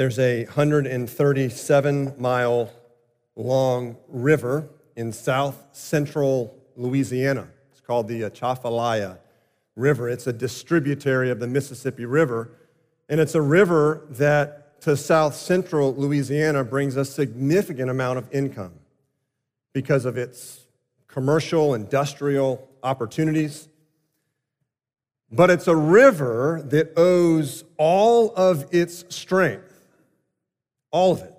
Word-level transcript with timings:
There's 0.00 0.18
a 0.18 0.46
137 0.46 2.14
mile 2.16 2.72
long 3.36 3.98
river 4.08 4.66
in 4.96 5.12
south 5.12 5.62
central 5.72 6.56
Louisiana. 6.74 7.48
It's 7.70 7.82
called 7.82 8.08
the 8.08 8.24
uh, 8.24 8.28
Atchafalaya 8.28 9.18
River. 9.76 10.08
It's 10.08 10.26
a 10.26 10.32
distributary 10.32 11.28
of 11.28 11.38
the 11.38 11.46
Mississippi 11.46 12.06
River, 12.06 12.50
and 13.10 13.20
it's 13.20 13.34
a 13.34 13.42
river 13.42 14.06
that 14.12 14.80
to 14.80 14.96
south 14.96 15.34
central 15.34 15.94
Louisiana 15.94 16.64
brings 16.64 16.96
a 16.96 17.04
significant 17.04 17.90
amount 17.90 18.16
of 18.20 18.26
income 18.32 18.72
because 19.74 20.06
of 20.06 20.16
its 20.16 20.64
commercial, 21.08 21.74
industrial 21.74 22.70
opportunities. 22.82 23.68
But 25.30 25.50
it's 25.50 25.68
a 25.68 25.76
river 25.76 26.62
that 26.64 26.94
owes 26.96 27.64
all 27.76 28.34
of 28.34 28.66
its 28.72 29.04
strength, 29.14 29.69
all 30.90 31.12
of 31.12 31.22
it, 31.22 31.34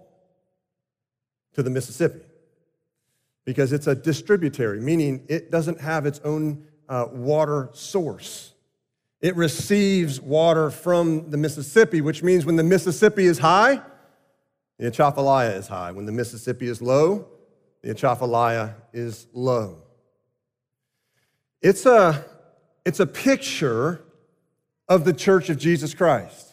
to 1.53 1.63
the 1.63 1.69
Mississippi 1.69 2.21
because 3.45 3.73
it's 3.73 3.87
a 3.87 3.95
distributary, 3.95 4.79
meaning 4.79 5.25
it 5.27 5.51
doesn't 5.51 5.81
have 5.81 6.05
its 6.05 6.19
own 6.23 6.65
uh, 6.87 7.07
water 7.11 7.69
source. 7.73 8.53
It 9.19 9.35
receives 9.35 10.19
water 10.19 10.69
from 10.71 11.29
the 11.29 11.37
Mississippi, 11.37 12.01
which 12.01 12.23
means 12.23 12.45
when 12.45 12.55
the 12.55 12.63
Mississippi 12.63 13.25
is 13.25 13.39
high, 13.39 13.81
the 14.77 14.87
Atchafalaya 14.87 15.51
is 15.51 15.67
high. 15.67 15.91
When 15.91 16.05
the 16.05 16.11
Mississippi 16.11 16.67
is 16.67 16.81
low, 16.81 17.27
the 17.81 17.91
Atchafalaya 17.91 18.75
is 18.93 19.27
low. 19.33 19.83
It's 21.61 21.85
a, 21.85 22.25
it's 22.85 22.99
a 22.99 23.05
picture 23.05 24.01
of 24.87 25.05
the 25.05 25.13
church 25.13 25.49
of 25.49 25.57
Jesus 25.57 25.93
Christ. 25.93 26.50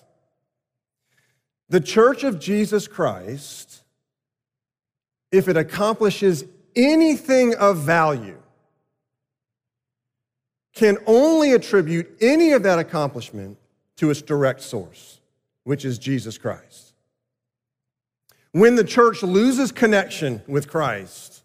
The 1.70 1.80
church 1.80 2.24
of 2.24 2.38
Jesus 2.38 2.88
Christ, 2.88 3.82
if 5.30 5.48
it 5.48 5.56
accomplishes 5.56 6.44
anything 6.74 7.54
of 7.54 7.78
value, 7.78 8.38
can 10.74 10.96
only 11.06 11.52
attribute 11.52 12.08
any 12.20 12.52
of 12.52 12.62
that 12.62 12.78
accomplishment 12.78 13.58
to 13.96 14.10
its 14.10 14.22
direct 14.22 14.60
source, 14.60 15.20
which 15.64 15.84
is 15.84 15.98
Jesus 15.98 16.38
Christ. 16.38 16.94
When 18.52 18.76
the 18.76 18.84
church 18.84 19.22
loses 19.22 19.72
connection 19.72 20.40
with 20.46 20.68
Christ, 20.68 21.42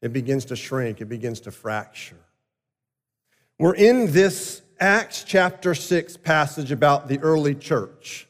it 0.00 0.12
begins 0.12 0.46
to 0.46 0.56
shrink, 0.56 1.00
it 1.00 1.06
begins 1.06 1.40
to 1.40 1.50
fracture. 1.50 2.16
We're 3.58 3.74
in 3.74 4.12
this 4.12 4.62
Acts 4.80 5.24
chapter 5.24 5.74
6 5.74 6.16
passage 6.16 6.72
about 6.72 7.06
the 7.08 7.18
early 7.20 7.54
church. 7.54 8.26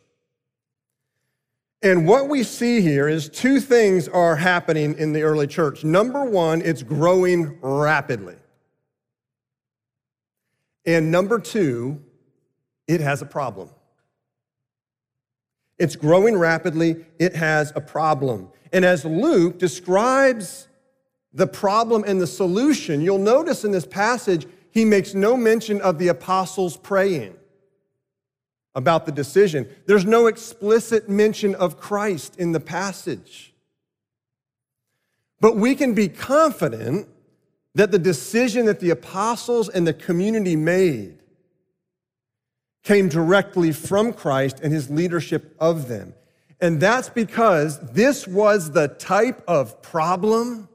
And 1.82 2.06
what 2.06 2.28
we 2.28 2.44
see 2.44 2.80
here 2.80 3.08
is 3.08 3.28
two 3.28 3.58
things 3.58 4.06
are 4.06 4.36
happening 4.36 4.96
in 4.98 5.12
the 5.12 5.22
early 5.22 5.48
church. 5.48 5.82
Number 5.82 6.24
one, 6.24 6.62
it's 6.62 6.82
growing 6.82 7.58
rapidly. 7.60 8.36
And 10.86 11.10
number 11.10 11.40
two, 11.40 12.00
it 12.86 13.00
has 13.00 13.20
a 13.20 13.26
problem. 13.26 13.68
It's 15.78 15.96
growing 15.96 16.38
rapidly, 16.38 17.04
it 17.18 17.34
has 17.34 17.72
a 17.74 17.80
problem. 17.80 18.50
And 18.72 18.84
as 18.84 19.04
Luke 19.04 19.58
describes 19.58 20.68
the 21.32 21.48
problem 21.48 22.04
and 22.06 22.20
the 22.20 22.26
solution, 22.26 23.00
you'll 23.00 23.18
notice 23.18 23.64
in 23.64 23.72
this 23.72 23.86
passage, 23.86 24.46
he 24.70 24.84
makes 24.84 25.14
no 25.14 25.36
mention 25.36 25.80
of 25.80 25.98
the 25.98 26.08
apostles 26.08 26.76
praying 26.76 27.34
about 28.74 29.06
the 29.06 29.12
decision. 29.12 29.68
There's 29.86 30.04
no 30.04 30.26
explicit 30.26 31.08
mention 31.08 31.54
of 31.54 31.78
Christ 31.78 32.36
in 32.38 32.52
the 32.52 32.60
passage. 32.60 33.52
But 35.40 35.56
we 35.56 35.74
can 35.74 35.94
be 35.94 36.08
confident 36.08 37.08
that 37.74 37.90
the 37.90 37.98
decision 37.98 38.66
that 38.66 38.80
the 38.80 38.90
apostles 38.90 39.68
and 39.68 39.86
the 39.86 39.92
community 39.92 40.56
made 40.56 41.18
came 42.82 43.08
directly 43.08 43.72
from 43.72 44.12
Christ 44.12 44.60
and 44.62 44.72
his 44.72 44.90
leadership 44.90 45.54
of 45.58 45.88
them. 45.88 46.14
And 46.60 46.80
that's 46.80 47.08
because 47.08 47.80
this 47.90 48.26
was 48.26 48.70
the 48.70 48.88
type 48.88 49.42
of 49.48 49.82
problem 49.82 50.68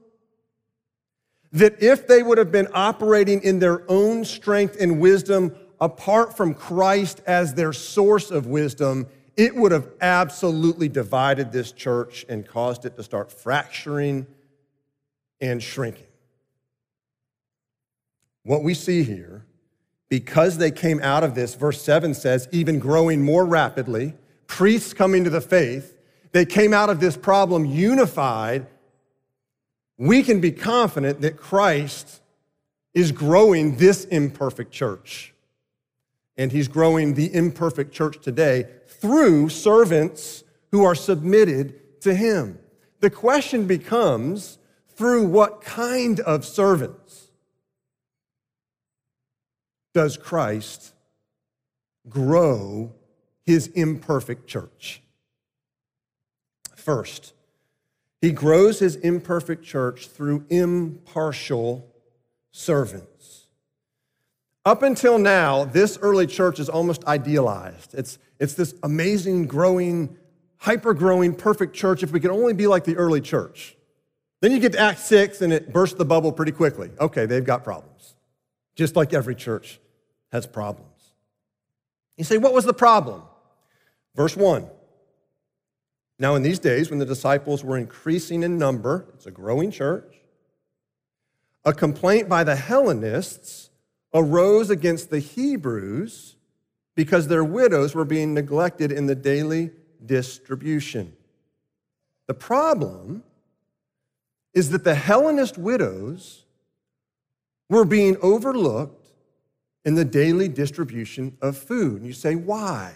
that 1.53 1.81
if 1.81 2.07
they 2.07 2.23
would 2.23 2.37
have 2.37 2.51
been 2.51 2.67
operating 2.73 3.41
in 3.41 3.59
their 3.59 3.89
own 3.89 4.25
strength 4.25 4.75
and 4.79 4.99
wisdom 4.99 5.55
apart 5.79 6.35
from 6.35 6.53
Christ 6.53 7.21
as 7.25 7.53
their 7.53 7.73
source 7.73 8.31
of 8.31 8.47
wisdom, 8.47 9.07
it 9.35 9.55
would 9.55 9.71
have 9.71 9.87
absolutely 10.01 10.89
divided 10.89 11.51
this 11.51 11.71
church 11.71 12.25
and 12.27 12.47
caused 12.47 12.85
it 12.85 12.95
to 12.95 13.03
start 13.03 13.31
fracturing 13.31 14.25
and 15.39 15.61
shrinking. 15.61 16.07
What 18.43 18.63
we 18.63 18.73
see 18.73 19.03
here, 19.03 19.45
because 20.09 20.57
they 20.57 20.71
came 20.71 21.01
out 21.01 21.23
of 21.23 21.35
this, 21.35 21.53
verse 21.53 21.81
7 21.81 22.13
says, 22.13 22.47
even 22.51 22.79
growing 22.79 23.21
more 23.21 23.45
rapidly, 23.45 24.15
priests 24.47 24.93
coming 24.93 25.23
to 25.25 25.29
the 25.29 25.41
faith, 25.41 25.97
they 26.31 26.45
came 26.45 26.73
out 26.73 26.89
of 26.89 26.99
this 26.99 27.15
problem 27.15 27.65
unified. 27.65 28.65
We 29.97 30.23
can 30.23 30.41
be 30.41 30.51
confident 30.51 31.21
that 31.21 31.37
Christ 31.37 32.21
is 32.93 33.11
growing 33.11 33.77
this 33.77 34.05
imperfect 34.05 34.71
church 34.71 35.33
and 36.37 36.51
he's 36.51 36.67
growing 36.67 37.13
the 37.13 37.33
imperfect 37.33 37.91
church 37.91 38.21
today 38.21 38.67
through 38.85 39.49
servants 39.49 40.43
who 40.71 40.83
are 40.83 40.95
submitted 40.95 42.01
to 42.01 42.13
him. 42.13 42.59
The 42.99 43.09
question 43.09 43.65
becomes 43.65 44.57
through 44.89 45.27
what 45.27 45.61
kind 45.61 46.19
of 46.21 46.45
servants 46.45 47.27
does 49.93 50.17
Christ 50.17 50.93
grow 52.07 52.93
his 53.45 53.67
imperfect 53.67 54.47
church? 54.47 55.01
First, 56.75 57.33
he 58.21 58.31
grows 58.31 58.79
his 58.79 58.95
imperfect 58.95 59.63
church 59.63 60.07
through 60.07 60.45
impartial 60.49 61.87
servants. 62.51 63.16
Up 64.67 64.83
until 64.83 65.17
now, 65.17 65.63
this 65.63 65.97
early 66.01 66.27
church 66.27 66.59
is 66.59 66.67
almost 66.67 67.05
idealized. 67.05 67.93
It's, 67.93 68.19
it's 68.37 68.53
this 68.53 68.75
amazing, 68.83 69.47
growing, 69.47 70.17
hyper 70.57 70.93
growing, 70.93 71.33
perfect 71.35 71.73
church 71.73 72.03
if 72.03 72.11
we 72.11 72.19
could 72.19 72.31
only 72.31 72.51
be 72.51 72.67
like 72.67 72.83
the 72.83 72.97
early 72.97 73.21
church. 73.21 73.77
Then 74.41 74.51
you 74.51 74.59
get 74.59 74.73
to 74.73 74.79
Acts 74.79 75.05
6 75.05 75.41
and 75.41 75.53
it 75.53 75.71
bursts 75.71 75.97
the 75.97 76.03
bubble 76.03 76.33
pretty 76.33 76.51
quickly. 76.51 76.91
Okay, 76.99 77.25
they've 77.25 77.45
got 77.45 77.63
problems. 77.63 78.15
Just 78.75 78.97
like 78.97 79.13
every 79.13 79.35
church 79.35 79.79
has 80.33 80.45
problems. 80.45 81.13
You 82.17 82.25
say, 82.25 82.37
what 82.37 82.53
was 82.53 82.65
the 82.65 82.73
problem? 82.73 83.21
Verse 84.15 84.35
1. 84.35 84.67
Now, 86.19 86.35
in 86.35 86.43
these 86.43 86.59
days, 86.59 86.89
when 86.89 86.99
the 86.99 87.05
disciples 87.05 87.63
were 87.63 87.77
increasing 87.77 88.43
in 88.43 88.57
number, 88.57 89.05
it's 89.13 89.27
a 89.27 89.31
growing 89.31 89.71
church, 89.71 90.13
a 91.63 91.71
complaint 91.71 92.27
by 92.27 92.43
the 92.43 92.57
Hellenists 92.57 93.66
arose 94.13 94.69
against 94.69 95.09
the 95.09 95.19
Hebrews 95.19 96.35
because 96.95 97.27
their 97.27 97.43
widows 97.43 97.93
were 97.93 98.05
being 98.05 98.33
neglected 98.33 98.91
in 98.91 99.05
the 99.05 99.15
daily 99.15 99.71
distribution. 100.05 101.13
The 102.27 102.33
problem 102.33 103.23
is 104.53 104.71
that 104.71 104.83
the 104.83 104.95
Hellenist 104.95 105.57
widows 105.57 106.43
were 107.69 107.85
being 107.85 108.17
overlooked 108.21 109.07
in 109.85 109.95
the 109.95 110.05
daily 110.05 110.49
distribution 110.49 111.37
of 111.41 111.57
food. 111.57 111.97
And 111.97 112.05
you 112.05 112.13
say, 112.13 112.35
why? 112.35 112.93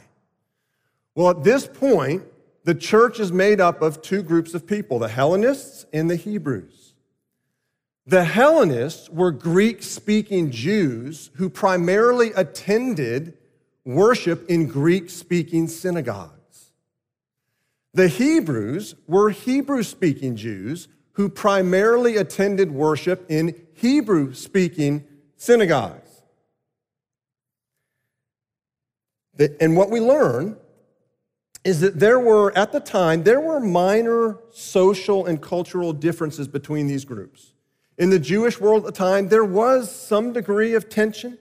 Well, 1.15 1.29
at 1.29 1.43
this 1.43 1.67
point, 1.67 2.23
the 2.63 2.75
church 2.75 3.19
is 3.19 3.31
made 3.31 3.61
up 3.61 3.81
of 3.81 4.01
two 4.01 4.23
groups 4.23 4.53
of 4.53 4.67
people 4.67 4.99
the 4.99 5.07
Hellenists 5.07 5.85
and 5.93 6.09
the 6.09 6.15
Hebrews. 6.15 6.90
The 8.11 8.25
Hellenists 8.25 9.09
were 9.09 9.31
Greek 9.31 9.81
speaking 9.81 10.51
Jews 10.51 11.29
who 11.35 11.49
primarily 11.49 12.33
attended 12.33 13.37
worship 13.85 14.49
in 14.49 14.67
Greek 14.67 15.09
speaking 15.09 15.69
synagogues. 15.69 16.73
The 17.93 18.09
Hebrews 18.09 18.95
were 19.07 19.29
Hebrew 19.29 19.81
speaking 19.83 20.35
Jews 20.35 20.89
who 21.13 21.29
primarily 21.29 22.17
attended 22.17 22.71
worship 22.71 23.25
in 23.29 23.55
Hebrew 23.75 24.33
speaking 24.33 25.05
synagogues. 25.37 26.21
And 29.61 29.77
what 29.77 29.89
we 29.89 30.01
learn 30.01 30.57
is 31.63 31.79
that 31.79 31.97
there 31.97 32.19
were, 32.19 32.51
at 32.57 32.73
the 32.73 32.81
time, 32.81 33.23
there 33.23 33.39
were 33.39 33.61
minor 33.61 34.37
social 34.51 35.25
and 35.25 35.41
cultural 35.41 35.93
differences 35.93 36.49
between 36.49 36.87
these 36.87 37.05
groups. 37.05 37.50
In 37.97 38.09
the 38.09 38.19
Jewish 38.19 38.59
world 38.59 38.85
at 38.85 38.93
the 38.93 38.97
time, 38.97 39.27
there 39.27 39.43
was 39.43 39.93
some 39.93 40.33
degree 40.33 40.73
of 40.73 40.89
tension. 40.89 41.37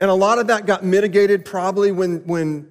And 0.00 0.10
a 0.10 0.14
lot 0.14 0.38
of 0.38 0.48
that 0.48 0.66
got 0.66 0.84
mitigated 0.84 1.44
probably 1.44 1.92
when, 1.92 2.26
when 2.26 2.68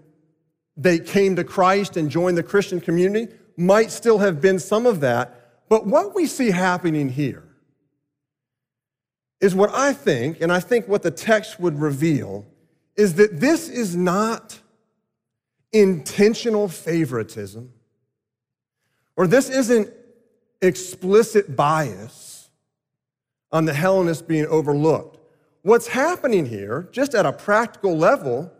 they 0.77 0.99
came 0.99 1.35
to 1.37 1.43
Christ 1.43 1.97
and 1.97 2.09
joined 2.09 2.37
the 2.37 2.43
Christian 2.43 2.81
community, 2.81 3.33
might 3.57 3.91
still 3.91 4.19
have 4.19 4.41
been 4.41 4.59
some 4.59 4.85
of 4.85 4.99
that. 4.99 5.67
But 5.69 5.87
what 5.87 6.13
we 6.13 6.27
see 6.27 6.51
happening 6.51 7.09
here 7.09 7.43
is 9.39 9.55
what 9.55 9.73
I 9.73 9.93
think, 9.93 10.41
and 10.41 10.51
I 10.51 10.59
think 10.59 10.87
what 10.87 11.01
the 11.01 11.11
text 11.11 11.59
would 11.59 11.79
reveal, 11.79 12.45
is 12.95 13.15
that 13.15 13.39
this 13.39 13.69
is 13.69 13.95
not 13.95 14.59
intentional 15.71 16.67
favoritism, 16.67 17.71
or 19.17 19.27
this 19.27 19.49
isn't 19.49 19.89
explicit 20.61 21.55
bias 21.55 22.34
on 23.51 23.65
the 23.65 23.73
Hellenists 23.73 24.23
being 24.23 24.45
overlooked. 24.47 25.17
What's 25.61 25.87
happening 25.87 26.45
here, 26.45 26.89
just 26.91 27.15
at 27.15 27.25
a 27.25 27.33
practical 27.33 27.97
level, 27.97 28.51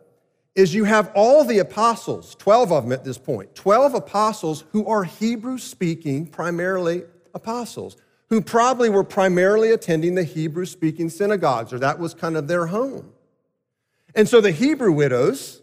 is 0.56 0.74
you 0.74 0.86
have 0.86 1.12
all 1.14 1.44
the 1.44 1.60
apostles, 1.60 2.34
12 2.36 2.72
of 2.72 2.84
them 2.84 2.92
at 2.94 3.04
this 3.04 3.18
point, 3.18 3.54
12 3.56 3.94
apostles 3.94 4.64
who 4.72 4.88
are 4.88 5.04
Hebrew 5.04 5.58
speaking, 5.58 6.26
primarily 6.26 7.04
apostles, 7.34 7.98
who 8.30 8.42
probably 8.42 8.90
were 8.90 9.04
primarily 9.04 9.72
attending 9.72 10.16
the 10.16 10.24
Hebrew 10.24 10.66
speaking 10.66 11.10
synagogues, 11.10 11.74
or 11.74 11.80
that 11.80 12.00
was 12.00 12.14
kind 12.14 12.38
of 12.38 12.48
their 12.48 12.68
home. 12.68 13.12
And 14.16 14.28
so 14.28 14.40
the 14.40 14.52
Hebrew 14.52 14.94
widows, 14.94 15.62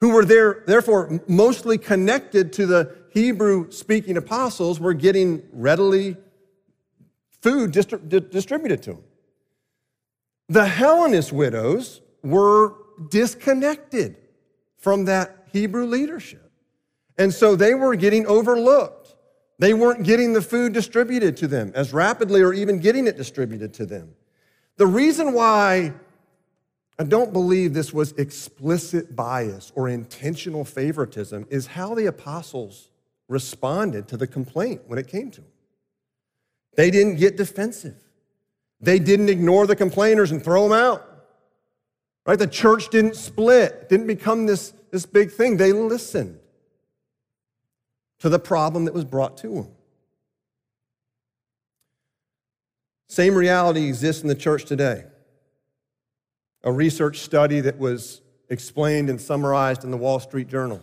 who 0.00 0.10
were 0.10 0.24
there, 0.24 0.64
therefore 0.66 1.20
mostly 1.28 1.78
connected 1.78 2.52
to 2.54 2.66
the 2.66 2.96
Hebrew 3.10 3.70
speaking 3.70 4.16
apostles, 4.16 4.80
were 4.80 4.94
getting 4.94 5.42
readily 5.52 6.16
food 7.44 7.72
distri- 7.72 8.30
distributed 8.30 8.82
to 8.82 8.94
them. 8.94 9.04
The 10.48 10.64
Hellenist 10.64 11.30
widows 11.30 12.00
were 12.22 12.72
disconnected 13.10 14.16
from 14.78 15.04
that 15.04 15.46
Hebrew 15.52 15.84
leadership. 15.84 16.50
And 17.18 17.32
so 17.34 17.54
they 17.54 17.74
were 17.74 17.96
getting 17.96 18.26
overlooked. 18.26 19.14
They 19.58 19.74
weren't 19.74 20.04
getting 20.04 20.32
the 20.32 20.40
food 20.40 20.72
distributed 20.72 21.36
to 21.36 21.46
them 21.46 21.70
as 21.74 21.92
rapidly 21.92 22.40
or 22.40 22.54
even 22.54 22.78
getting 22.78 23.06
it 23.06 23.18
distributed 23.18 23.74
to 23.74 23.84
them. 23.84 24.14
The 24.78 24.86
reason 24.86 25.34
why 25.34 25.92
I 26.98 27.04
don't 27.04 27.32
believe 27.32 27.74
this 27.74 27.92
was 27.92 28.12
explicit 28.12 29.14
bias 29.14 29.70
or 29.74 29.90
intentional 29.90 30.64
favoritism 30.64 31.46
is 31.50 31.66
how 31.66 31.94
the 31.94 32.06
apostles 32.06 32.88
responded 33.28 34.08
to 34.08 34.16
the 34.16 34.26
complaint 34.26 34.80
when 34.86 34.98
it 34.98 35.08
came 35.08 35.30
to 35.32 35.42
them. 35.42 35.50
They 36.76 36.90
didn't 36.90 37.16
get 37.16 37.36
defensive. 37.36 37.96
They 38.80 38.98
didn't 38.98 39.28
ignore 39.28 39.66
the 39.66 39.76
complainers 39.76 40.30
and 40.30 40.42
throw 40.42 40.68
them 40.68 40.72
out. 40.72 41.08
Right? 42.26 42.38
The 42.38 42.46
church 42.46 42.88
didn't 42.90 43.16
split, 43.16 43.88
didn't 43.88 44.06
become 44.06 44.46
this, 44.46 44.72
this 44.90 45.06
big 45.06 45.30
thing. 45.30 45.56
They 45.56 45.72
listened 45.72 46.38
to 48.20 48.28
the 48.28 48.38
problem 48.38 48.86
that 48.86 48.94
was 48.94 49.04
brought 49.04 49.36
to 49.38 49.48
them. 49.48 49.68
Same 53.08 53.34
reality 53.34 53.86
exists 53.86 54.22
in 54.22 54.28
the 54.28 54.34
church 54.34 54.64
today. 54.64 55.04
A 56.62 56.72
research 56.72 57.20
study 57.20 57.60
that 57.60 57.78
was 57.78 58.22
explained 58.48 59.10
and 59.10 59.20
summarized 59.20 59.84
in 59.84 59.90
the 59.90 59.96
Wall 59.96 60.18
Street 60.18 60.48
Journal 60.48 60.82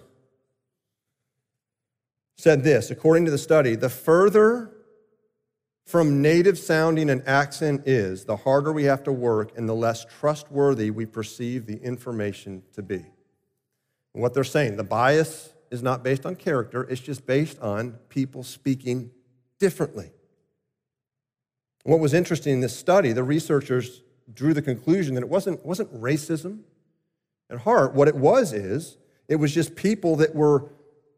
said 2.38 2.64
this 2.64 2.90
according 2.90 3.26
to 3.26 3.32
the 3.32 3.38
study, 3.38 3.76
the 3.76 3.90
further 3.90 4.72
from 5.86 6.22
native 6.22 6.58
sounding 6.58 7.10
an 7.10 7.24
accent 7.26 7.88
is, 7.88 8.26
the 8.26 8.38
harder 8.38 8.72
we 8.72 8.86
have 8.86 9.04
to 9.04 9.12
work 9.12 9.58
and 9.58 9.68
the 9.68 9.76
less 9.76 10.06
trustworthy 10.06 10.90
we 10.90 11.06
perceive 11.06 11.66
the 11.66 11.78
information 11.78 12.64
to 12.74 12.82
be. 12.82 13.06
What 14.14 14.34
they're 14.34 14.44
saying, 14.44 14.78
the 14.78 14.84
bias 14.84 15.54
is 15.70 15.82
not 15.82 16.04
based 16.04 16.26
on 16.26 16.36
character, 16.36 16.84
it's 16.84 17.02
just 17.02 17.26
based 17.26 17.60
on 17.60 17.94
people 18.10 18.44
speaking 18.44 19.12
differently. 19.60 20.12
What 21.84 22.00
was 22.00 22.14
interesting 22.14 22.54
in 22.54 22.60
this 22.60 22.76
study, 22.76 23.12
the 23.12 23.24
researchers 23.24 24.02
drew 24.34 24.54
the 24.54 24.62
conclusion 24.62 25.16
that 25.16 25.24
it 25.24 25.30
wasn't, 25.30 25.66
wasn't 25.66 25.94
racism 26.00 26.60
at 27.50 27.60
heart. 27.60 27.94
What 27.94 28.08
it 28.08 28.16
was 28.16 28.54
is, 28.54 28.98
it 29.28 29.38
was 29.38 29.54
just 29.54 29.76
people 29.76 30.18
that 30.18 30.36
were, 30.36 30.72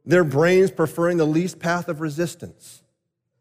their 0.06 0.24
brains 0.24 0.71
preferring 0.71 1.18
the 1.18 1.25
least 1.25 1.60
path 1.60 1.89
of 1.89 2.00
resistance. 2.00 2.81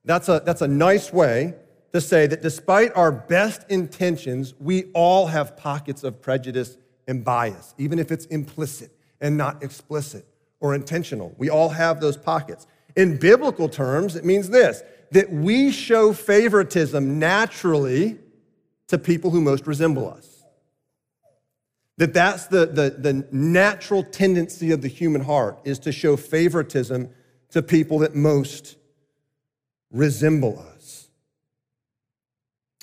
That's 0.04 0.28
a, 0.28 0.42
that's 0.44 0.62
a 0.62 0.68
nice 0.68 1.12
way 1.12 1.54
to 1.92 2.00
say 2.00 2.26
that 2.26 2.42
despite 2.42 2.90
our 2.96 3.12
best 3.12 3.64
intentions, 3.68 4.54
we 4.58 4.84
all 4.94 5.26
have 5.26 5.56
pockets 5.56 6.02
of 6.04 6.20
prejudice 6.20 6.76
and 7.06 7.24
bias, 7.24 7.74
even 7.78 7.98
if 7.98 8.10
it's 8.10 8.26
implicit 8.26 8.90
and 9.20 9.36
not 9.36 9.62
explicit 9.62 10.26
or 10.60 10.74
intentional. 10.74 11.34
We 11.38 11.50
all 11.50 11.68
have 11.68 12.00
those 12.00 12.16
pockets. 12.16 12.66
In 12.96 13.18
biblical 13.18 13.68
terms, 13.68 14.16
it 14.16 14.24
means 14.24 14.48
this 14.48 14.82
that 15.10 15.30
we 15.30 15.70
show 15.70 16.14
favoritism 16.14 17.18
naturally 17.18 18.18
to 18.88 18.96
people 18.96 19.30
who 19.30 19.42
most 19.42 19.66
resemble 19.66 20.10
us. 20.10 20.44
That 21.98 22.14
that's 22.14 22.46
the, 22.46 22.64
the, 22.64 22.96
the 22.98 23.26
natural 23.30 24.02
tendency 24.02 24.70
of 24.70 24.80
the 24.80 24.88
human 24.88 25.20
heart 25.20 25.58
is 25.64 25.78
to 25.80 25.92
show 25.92 26.16
favoritism 26.16 27.10
to 27.50 27.62
people 27.62 27.98
that 27.98 28.14
most 28.14 28.76
resemble 29.92 30.58
us. 30.74 31.08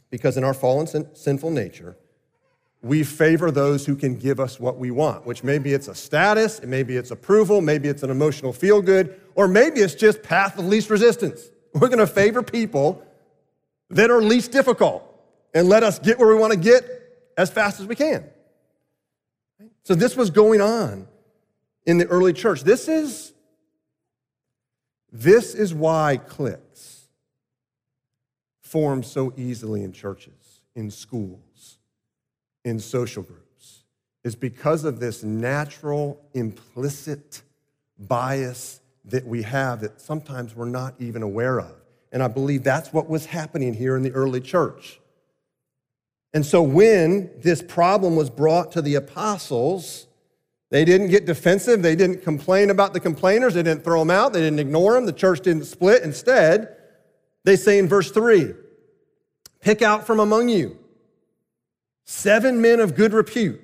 Because 0.09 0.37
in 0.37 0.43
our 0.43 0.53
fallen 0.53 0.87
sin- 0.87 1.15
sinful 1.15 1.51
nature, 1.51 1.97
we 2.81 3.03
favor 3.03 3.51
those 3.51 3.85
who 3.85 3.95
can 3.95 4.15
give 4.15 4.39
us 4.39 4.59
what 4.59 4.77
we 4.77 4.89
want, 4.89 5.25
which 5.25 5.43
maybe 5.43 5.73
it's 5.73 5.87
a 5.87 5.95
status, 5.95 6.61
maybe 6.63 6.95
it's 6.95 7.11
approval, 7.11 7.61
maybe 7.61 7.89
it's 7.89 8.03
an 8.03 8.09
emotional 8.09 8.53
feel 8.53 8.81
good, 8.81 9.19
or 9.35 9.47
maybe 9.47 9.81
it's 9.81 9.95
just 9.95 10.23
path 10.23 10.57
of 10.57 10.65
least 10.65 10.89
resistance. 10.89 11.49
We're 11.73 11.89
going 11.89 11.99
to 11.99 12.07
favor 12.07 12.41
people 12.41 13.03
that 13.89 14.09
are 14.09 14.21
least 14.21 14.51
difficult 14.51 15.03
and 15.53 15.67
let 15.67 15.83
us 15.83 15.99
get 15.99 16.19
where 16.19 16.27
we 16.29 16.35
want 16.35 16.53
to 16.53 16.59
get 16.59 16.85
as 17.37 17.49
fast 17.49 17.79
as 17.79 17.85
we 17.85 17.95
can. 17.95 18.23
So 19.83 19.95
this 19.95 20.15
was 20.15 20.29
going 20.29 20.61
on 20.61 21.07
in 21.85 21.97
the 21.97 22.05
early 22.07 22.33
church. 22.33 22.63
This 22.63 22.87
is 22.87 23.33
this 25.11 25.55
is 25.55 25.73
why 25.73 26.17
cliques 26.17 26.88
form 28.69 29.03
so 29.03 29.33
easily 29.35 29.83
in 29.83 29.91
churches, 29.91 30.61
in 30.75 30.91
schools, 30.91 31.79
in 32.63 32.79
social 32.79 33.23
groups 33.23 33.49
is 34.23 34.35
because 34.35 34.83
of 34.83 34.99
this 34.99 35.23
natural, 35.23 36.19
implicit 36.33 37.41
bias 37.97 38.81
that 39.05 39.25
we 39.25 39.41
have 39.43 39.81
that 39.81 39.99
sometimes 39.99 40.55
we're 40.55 40.65
not 40.65 40.93
even 40.99 41.23
aware 41.23 41.59
of. 41.59 41.71
And 42.11 42.21
I 42.21 42.27
believe 42.27 42.63
that's 42.63 42.91
what 42.91 43.09
was 43.09 43.25
happening 43.25 43.73
here 43.73 43.95
in 43.95 44.03
the 44.03 44.11
early 44.11 44.41
church. 44.41 44.99
And 46.33 46.45
so 46.45 46.61
when 46.61 47.31
this 47.37 47.61
problem 47.61 48.15
was 48.15 48.29
brought 48.29 48.71
to 48.73 48.81
the 48.81 48.95
apostles, 48.95 50.07
they 50.69 50.85
didn't 50.85 51.09
get 51.09 51.25
defensive. 51.25 51.81
They 51.81 51.95
didn't 51.95 52.21
complain 52.23 52.69
about 52.69 52.93
the 52.93 52.99
complainers. 52.99 53.55
They 53.55 53.63
didn't 53.63 53.83
throw 53.83 53.99
them 53.99 54.11
out. 54.11 54.33
They 54.33 54.41
didn't 54.41 54.59
ignore 54.59 54.93
them. 54.93 55.05
The 55.05 55.13
church 55.13 55.41
didn't 55.41 55.65
split. 55.65 56.03
Instead, 56.03 56.75
they 57.43 57.55
say 57.55 57.79
in 57.79 57.87
verse 57.87 58.11
3 58.11 58.53
Pick 59.61 59.81
out 59.81 60.05
from 60.05 60.19
among 60.19 60.49
you 60.49 60.77
seven 62.05 62.61
men 62.61 62.79
of 62.79 62.95
good 62.95 63.13
repute, 63.13 63.61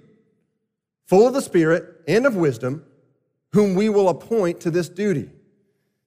full 1.08 1.27
of 1.27 1.34
the 1.34 1.41
Spirit 1.41 2.01
and 2.08 2.25
of 2.25 2.36
wisdom, 2.36 2.86
whom 3.53 3.75
we 3.75 3.89
will 3.89 4.10
appoint 4.10 4.60
to 4.62 4.70
this 4.70 4.89
duty. 4.89 5.29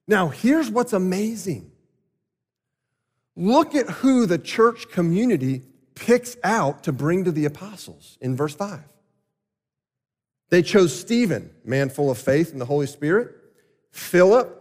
Now, 0.06 0.28
here's 0.28 0.70
what's 0.70 0.92
amazing 0.92 1.70
look 3.36 3.74
at 3.74 3.88
who 3.88 4.26
the 4.26 4.38
church 4.38 4.90
community 4.90 5.62
picks 5.94 6.36
out 6.42 6.84
to 6.84 6.92
bring 6.92 7.24
to 7.24 7.32
the 7.32 7.44
apostles 7.44 8.18
in 8.20 8.36
verse 8.36 8.54
5. 8.54 8.80
They 10.50 10.62
chose 10.62 10.98
Stephen, 10.98 11.50
man 11.64 11.90
full 11.90 12.10
of 12.10 12.18
faith 12.18 12.52
in 12.52 12.58
the 12.58 12.64
Holy 12.64 12.86
Spirit, 12.86 13.34
Philip, 13.90 14.54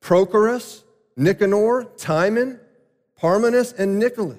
Prochorus, 0.00 0.82
Nicanor, 1.16 1.84
Timon, 1.96 2.60
Parmenas, 3.16 3.72
and 3.78 3.98
Nicholas. 3.98 4.38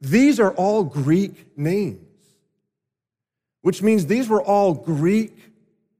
These 0.00 0.38
are 0.38 0.52
all 0.52 0.84
Greek 0.84 1.56
names, 1.56 2.00
which 3.62 3.82
means 3.82 4.06
these 4.06 4.28
were 4.28 4.42
all 4.42 4.74
Greek 4.74 5.36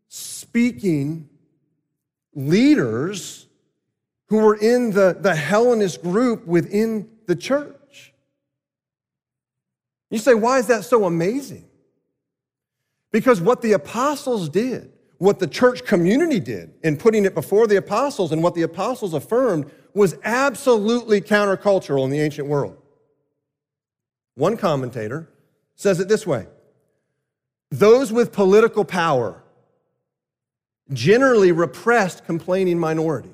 speaking 0.09 1.29
leaders 2.35 3.47
who 4.27 4.39
were 4.39 4.57
in 4.57 4.91
the, 4.91 5.17
the 5.19 5.35
Hellenist 5.35 6.03
group 6.03 6.47
within 6.47 7.09
the 7.27 7.37
church. 7.37 8.13
You 10.11 10.19
say, 10.19 10.35
why 10.35 10.59
is 10.59 10.67
that 10.69 10.85
so 10.85 11.05
amazing? 11.07 11.65
Because 13.11 13.41
what 13.41 13.63
the 13.63 13.73
apostles 13.73 14.49
did, 14.49 14.93
what 15.19 15.39
the 15.39 15.47
church 15.47 15.85
community 15.85 16.41
did 16.41 16.75
in 16.83 16.97
putting 16.97 17.25
it 17.25 17.35
before 17.35 17.67
the 17.67 17.77
apostles, 17.77 18.33
and 18.33 18.43
what 18.43 18.55
the 18.55 18.63
apostles 18.63 19.15
affirmed 19.15 19.71
was 19.95 20.17
absolutely 20.25 21.21
countercultural 21.21 22.05
in 22.05 22.11
the 22.11 22.21
ancient 22.21 22.49
world. 22.49 22.77
One 24.35 24.57
commentator 24.57 25.29
says 25.77 26.01
it 26.01 26.09
this 26.09 26.27
way 26.27 26.47
Those 27.71 28.13
with 28.13 28.33
political 28.33 28.85
power 28.85 29.43
generally 30.93 31.53
repressed 31.53 32.25
complaining 32.25 32.79
minorities. 32.79 33.31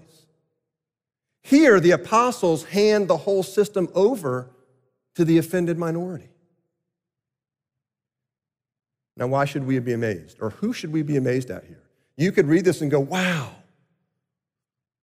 Here, 1.42 1.80
the 1.80 1.90
apostles 1.92 2.64
hand 2.64 3.08
the 3.08 3.16
whole 3.16 3.42
system 3.42 3.88
over 3.94 4.50
to 5.14 5.24
the 5.24 5.38
offended 5.38 5.78
minority. 5.78 6.29
Now, 9.20 9.26
why 9.26 9.44
should 9.44 9.66
we 9.66 9.78
be 9.78 9.92
amazed? 9.92 10.38
Or 10.40 10.48
who 10.48 10.72
should 10.72 10.90
we 10.92 11.02
be 11.02 11.18
amazed 11.18 11.50
at 11.50 11.64
here? 11.64 11.82
You 12.16 12.32
could 12.32 12.46
read 12.46 12.64
this 12.64 12.80
and 12.80 12.90
go, 12.90 13.00
wow, 13.00 13.54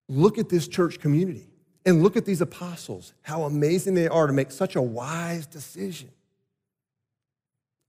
look 0.08 0.38
at 0.38 0.48
this 0.48 0.66
church 0.66 0.98
community 0.98 1.46
and 1.86 2.02
look 2.02 2.16
at 2.16 2.24
these 2.24 2.40
apostles, 2.40 3.14
how 3.22 3.44
amazing 3.44 3.94
they 3.94 4.08
are 4.08 4.26
to 4.26 4.32
make 4.32 4.50
such 4.50 4.74
a 4.74 4.82
wise 4.82 5.46
decision. 5.46 6.10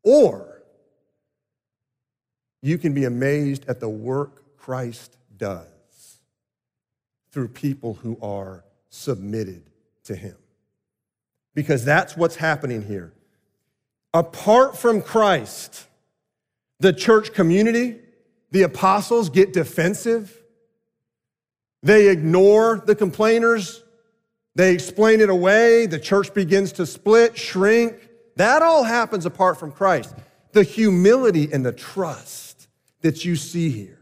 Or 0.03 0.62
you 2.62 2.77
can 2.77 2.93
be 2.93 3.05
amazed 3.05 3.67
at 3.67 3.79
the 3.79 3.89
work 3.89 4.55
Christ 4.55 5.17
does 5.36 5.65
through 7.31 7.48
people 7.48 7.95
who 7.95 8.19
are 8.21 8.63
submitted 8.89 9.63
to 10.03 10.15
him. 10.15 10.36
Because 11.55 11.83
that's 11.83 12.15
what's 12.15 12.36
happening 12.36 12.83
here. 12.83 13.13
Apart 14.13 14.77
from 14.77 15.01
Christ, 15.01 15.88
the 16.79 16.93
church 16.93 17.33
community, 17.33 18.00
the 18.51 18.63
apostles 18.63 19.29
get 19.29 19.53
defensive. 19.53 20.36
They 21.83 22.09
ignore 22.09 22.81
the 22.86 22.95
complainers. 22.95 23.83
They 24.55 24.74
explain 24.74 25.21
it 25.21 25.29
away. 25.29 25.86
The 25.86 26.00
church 26.00 26.33
begins 26.33 26.71
to 26.74 26.86
split, 26.86 27.38
shrink. 27.38 27.95
That 28.36 28.62
all 28.62 28.83
happens 28.83 29.25
apart 29.25 29.59
from 29.59 29.71
Christ. 29.71 30.13
The 30.53 30.63
humility 30.63 31.51
and 31.51 31.65
the 31.65 31.71
trust 31.71 32.67
that 33.01 33.24
you 33.24 33.36
see 33.36 33.69
here 33.69 34.00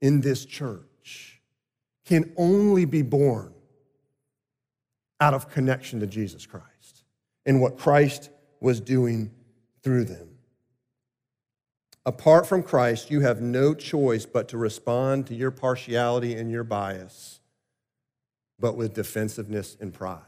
in 0.00 0.20
this 0.20 0.44
church 0.44 1.40
can 2.04 2.32
only 2.36 2.84
be 2.84 3.02
born 3.02 3.52
out 5.20 5.34
of 5.34 5.48
connection 5.48 6.00
to 6.00 6.06
Jesus 6.06 6.46
Christ 6.46 7.04
and 7.46 7.60
what 7.60 7.78
Christ 7.78 8.30
was 8.60 8.80
doing 8.80 9.30
through 9.82 10.04
them. 10.04 10.31
Apart 12.04 12.46
from 12.46 12.62
Christ, 12.62 13.10
you 13.10 13.20
have 13.20 13.40
no 13.40 13.74
choice 13.74 14.26
but 14.26 14.48
to 14.48 14.58
respond 14.58 15.26
to 15.28 15.34
your 15.34 15.52
partiality 15.52 16.34
and 16.34 16.50
your 16.50 16.64
bias, 16.64 17.40
but 18.58 18.76
with 18.76 18.94
defensiveness 18.94 19.76
and 19.80 19.94
pride. 19.94 20.20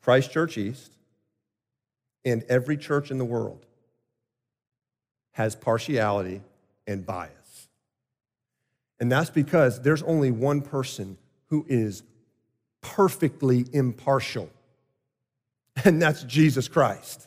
Christ 0.00 0.30
Church 0.30 0.58
East 0.58 0.92
and 2.24 2.44
every 2.48 2.76
church 2.76 3.10
in 3.10 3.18
the 3.18 3.24
world 3.24 3.66
has 5.32 5.56
partiality 5.56 6.42
and 6.86 7.04
bias. 7.04 7.68
And 9.00 9.10
that's 9.10 9.30
because 9.30 9.80
there's 9.82 10.02
only 10.04 10.30
one 10.30 10.62
person 10.62 11.16
who 11.46 11.64
is 11.68 12.04
perfectly 12.80 13.66
impartial, 13.72 14.48
and 15.84 16.00
that's 16.00 16.22
Jesus 16.24 16.68
Christ. 16.68 17.26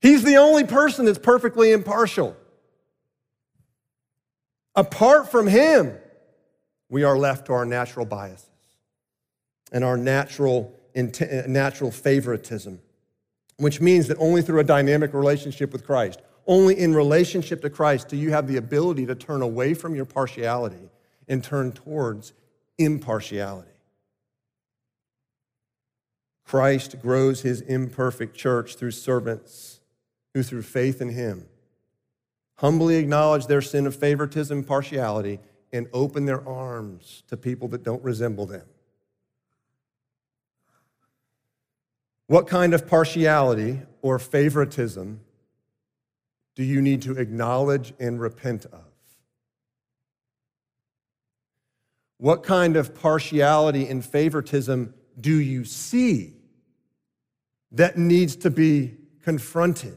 He's 0.00 0.22
the 0.22 0.36
only 0.36 0.64
person 0.64 1.04
that's 1.04 1.18
perfectly 1.18 1.72
impartial. 1.72 2.36
Apart 4.74 5.30
from 5.30 5.46
him, 5.46 5.96
we 6.88 7.02
are 7.02 7.18
left 7.18 7.46
to 7.46 7.52
our 7.52 7.64
natural 7.64 8.06
biases 8.06 8.48
and 9.72 9.84
our 9.84 9.96
natural, 9.96 10.74
natural 10.94 11.90
favoritism, 11.90 12.80
which 13.58 13.80
means 13.80 14.08
that 14.08 14.16
only 14.18 14.42
through 14.42 14.60
a 14.60 14.64
dynamic 14.64 15.12
relationship 15.12 15.72
with 15.72 15.84
Christ, 15.84 16.20
only 16.46 16.78
in 16.78 16.94
relationship 16.94 17.60
to 17.62 17.70
Christ, 17.70 18.08
do 18.08 18.16
you 18.16 18.30
have 18.30 18.48
the 18.48 18.56
ability 18.56 19.06
to 19.06 19.14
turn 19.14 19.42
away 19.42 19.74
from 19.74 19.94
your 19.94 20.06
partiality 20.06 20.90
and 21.28 21.44
turn 21.44 21.72
towards 21.72 22.32
impartiality. 22.76 23.68
Christ 26.44 27.00
grows 27.00 27.42
his 27.42 27.60
imperfect 27.60 28.36
church 28.36 28.74
through 28.74 28.90
servants 28.90 29.79
who, 30.34 30.42
through 30.42 30.62
faith 30.62 31.00
in 31.00 31.10
him, 31.10 31.46
humbly 32.56 32.96
acknowledge 32.96 33.46
their 33.46 33.62
sin 33.62 33.86
of 33.86 33.96
favoritism 33.96 34.58
and 34.58 34.66
partiality 34.66 35.40
and 35.72 35.88
open 35.92 36.26
their 36.26 36.46
arms 36.46 37.22
to 37.28 37.36
people 37.36 37.68
that 37.68 37.82
don't 37.82 38.02
resemble 38.02 38.46
them. 38.46 38.66
What 42.26 42.46
kind 42.46 42.74
of 42.74 42.86
partiality 42.86 43.80
or 44.02 44.18
favoritism 44.18 45.20
do 46.54 46.62
you 46.62 46.80
need 46.80 47.02
to 47.02 47.16
acknowledge 47.16 47.92
and 47.98 48.20
repent 48.20 48.66
of? 48.66 48.84
What 52.18 52.42
kind 52.42 52.76
of 52.76 52.94
partiality 52.94 53.88
and 53.88 54.04
favoritism 54.04 54.94
do 55.18 55.34
you 55.34 55.64
see 55.64 56.34
that 57.72 57.96
needs 57.96 58.36
to 58.36 58.50
be 58.50 58.94
confronted 59.22 59.96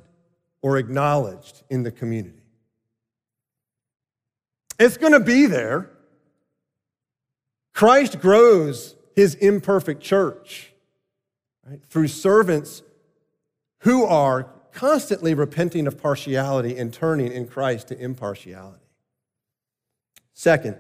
or 0.64 0.78
acknowledged 0.78 1.62
in 1.70 1.84
the 1.84 1.92
community. 1.92 2.42
It's 4.80 4.98
going 4.98 5.14
to 5.14 5.20
be 5.20 5.46
there. 5.46 5.92
Christ 7.74 8.20
grows 8.20 8.96
his 9.16 9.36
imperfect 9.36 10.02
church 10.02 10.74
right, 11.68 11.80
through 11.90 12.08
servants 12.08 12.82
who 13.80 14.06
are 14.06 14.50
constantly 14.72 15.34
repenting 15.34 15.86
of 15.86 16.02
partiality 16.02 16.78
and 16.78 16.92
turning 16.92 17.32
in 17.32 17.46
Christ 17.46 17.90
to 17.90 18.00
impartiality. 18.00 18.80
Second, 20.34 20.78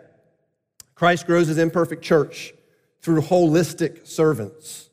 Christ 0.96 1.28
grows 1.28 1.48
his 1.48 1.58
imperfect 1.58 2.02
church 2.02 2.54
through 3.02 3.22
holistic 3.22 4.08
servants. 4.08 4.90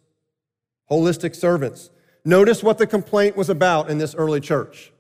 Holistic 0.90 1.34
servants. 1.36 1.90
Notice 2.24 2.62
what 2.62 2.78
the 2.78 2.86
complaint 2.86 3.36
was 3.36 3.48
about 3.48 3.90
in 3.90 3.98
this 3.98 4.14
early 4.14 4.40
church. 4.40 4.92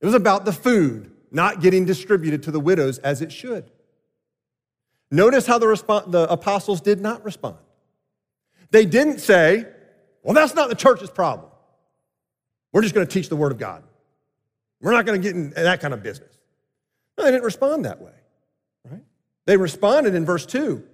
It 0.00 0.06
was 0.06 0.14
about 0.14 0.44
the 0.44 0.52
food 0.52 1.10
not 1.30 1.60
getting 1.60 1.84
distributed 1.84 2.42
to 2.44 2.50
the 2.50 2.60
widows 2.60 2.98
as 2.98 3.22
it 3.22 3.32
should. 3.32 3.70
Notice 5.10 5.46
how 5.46 5.58
the, 5.58 5.66
resp- 5.66 6.10
the 6.10 6.30
apostles 6.30 6.80
did 6.80 7.00
not 7.00 7.24
respond. 7.24 7.56
They 8.70 8.84
didn't 8.84 9.20
say, 9.20 9.66
well, 10.22 10.34
that's 10.34 10.54
not 10.54 10.68
the 10.68 10.74
church's 10.74 11.10
problem. 11.10 11.50
We're 12.72 12.82
just 12.82 12.94
going 12.94 13.06
to 13.06 13.12
teach 13.12 13.28
the 13.28 13.36
word 13.36 13.52
of 13.52 13.58
God. 13.58 13.82
We're 14.80 14.92
not 14.92 15.06
going 15.06 15.20
to 15.20 15.26
get 15.26 15.36
in 15.36 15.50
that 15.50 15.80
kind 15.80 15.94
of 15.94 16.02
business. 16.02 16.36
No, 17.16 17.24
they 17.24 17.30
didn't 17.30 17.44
respond 17.44 17.84
that 17.84 18.00
way, 18.00 18.12
right? 18.90 19.02
They 19.46 19.56
responded 19.56 20.14
in 20.14 20.24
verse 20.24 20.44
2. 20.44 20.84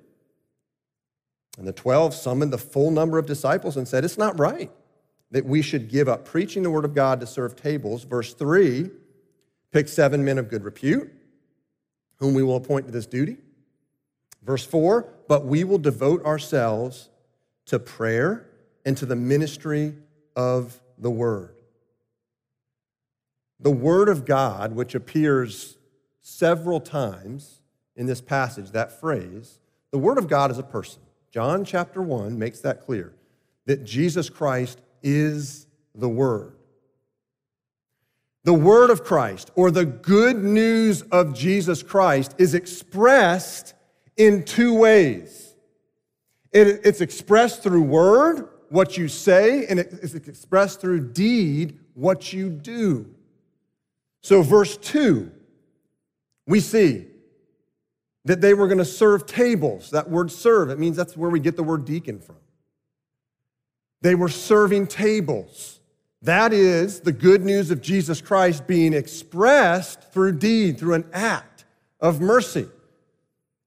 And 1.58 1.66
the 1.66 1.72
12 1.72 2.14
summoned 2.14 2.52
the 2.52 2.58
full 2.58 2.90
number 2.90 3.18
of 3.18 3.26
disciples 3.26 3.76
and 3.76 3.88
said, 3.88 4.04
It's 4.04 4.18
not 4.18 4.38
right 4.38 4.70
that 5.30 5.44
we 5.44 5.62
should 5.62 5.88
give 5.88 6.08
up 6.08 6.24
preaching 6.24 6.62
the 6.62 6.70
word 6.70 6.84
of 6.84 6.94
God 6.94 7.20
to 7.20 7.26
serve 7.26 7.56
tables. 7.56 8.04
Verse 8.04 8.34
3 8.34 8.90
pick 9.72 9.86
seven 9.86 10.24
men 10.24 10.36
of 10.36 10.48
good 10.48 10.64
repute, 10.64 11.12
whom 12.16 12.34
we 12.34 12.42
will 12.42 12.56
appoint 12.56 12.86
to 12.86 12.92
this 12.92 13.06
duty. 13.06 13.36
Verse 14.42 14.64
4 14.64 15.06
but 15.28 15.46
we 15.46 15.62
will 15.62 15.78
devote 15.78 16.24
ourselves 16.24 17.08
to 17.66 17.78
prayer 17.78 18.48
and 18.84 18.96
to 18.96 19.06
the 19.06 19.14
ministry 19.14 19.94
of 20.34 20.80
the 20.98 21.10
word. 21.10 21.54
The 23.60 23.70
word 23.70 24.08
of 24.08 24.24
God, 24.24 24.74
which 24.74 24.96
appears 24.96 25.76
several 26.20 26.80
times 26.80 27.60
in 27.94 28.06
this 28.06 28.20
passage, 28.20 28.72
that 28.72 28.98
phrase, 28.98 29.60
the 29.92 29.98
word 29.98 30.18
of 30.18 30.26
God 30.26 30.50
is 30.50 30.58
a 30.58 30.64
person. 30.64 31.02
John 31.30 31.64
chapter 31.64 32.02
1 32.02 32.36
makes 32.38 32.60
that 32.60 32.80
clear 32.80 33.12
that 33.66 33.84
Jesus 33.84 34.28
Christ 34.28 34.80
is 35.02 35.66
the 35.94 36.08
Word. 36.08 36.54
The 38.44 38.54
Word 38.54 38.90
of 38.90 39.04
Christ, 39.04 39.50
or 39.54 39.70
the 39.70 39.84
good 39.84 40.42
news 40.42 41.02
of 41.02 41.34
Jesus 41.34 41.82
Christ, 41.82 42.34
is 42.38 42.54
expressed 42.54 43.74
in 44.16 44.44
two 44.44 44.74
ways. 44.74 45.54
It, 46.52 46.80
it's 46.84 47.00
expressed 47.00 47.62
through 47.62 47.82
word, 47.82 48.48
what 48.68 48.96
you 48.98 49.08
say, 49.08 49.66
and 49.66 49.78
it's 49.78 50.14
expressed 50.14 50.80
through 50.80 51.12
deed, 51.12 51.78
what 51.94 52.32
you 52.32 52.50
do. 52.50 53.08
So, 54.22 54.42
verse 54.42 54.76
2, 54.76 55.30
we 56.46 56.60
see 56.60 57.06
that 58.24 58.40
they 58.40 58.54
were 58.54 58.66
going 58.66 58.78
to 58.78 58.84
serve 58.84 59.26
tables. 59.26 59.90
That 59.90 60.10
word 60.10 60.30
serve, 60.30 60.70
it 60.70 60.78
means 60.78 60.96
that's 60.96 61.16
where 61.16 61.30
we 61.30 61.40
get 61.40 61.56
the 61.56 61.62
word 61.62 61.84
deacon 61.84 62.20
from. 62.20 62.36
They 64.02 64.14
were 64.14 64.28
serving 64.28 64.86
tables. 64.86 65.80
That 66.22 66.52
is 66.52 67.00
the 67.00 67.12
good 67.12 67.44
news 67.44 67.70
of 67.70 67.80
Jesus 67.80 68.20
Christ 68.20 68.66
being 68.66 68.92
expressed 68.92 70.12
through 70.12 70.38
deed, 70.38 70.78
through 70.78 70.94
an 70.94 71.06
act 71.12 71.64
of 72.00 72.20
mercy. 72.20 72.66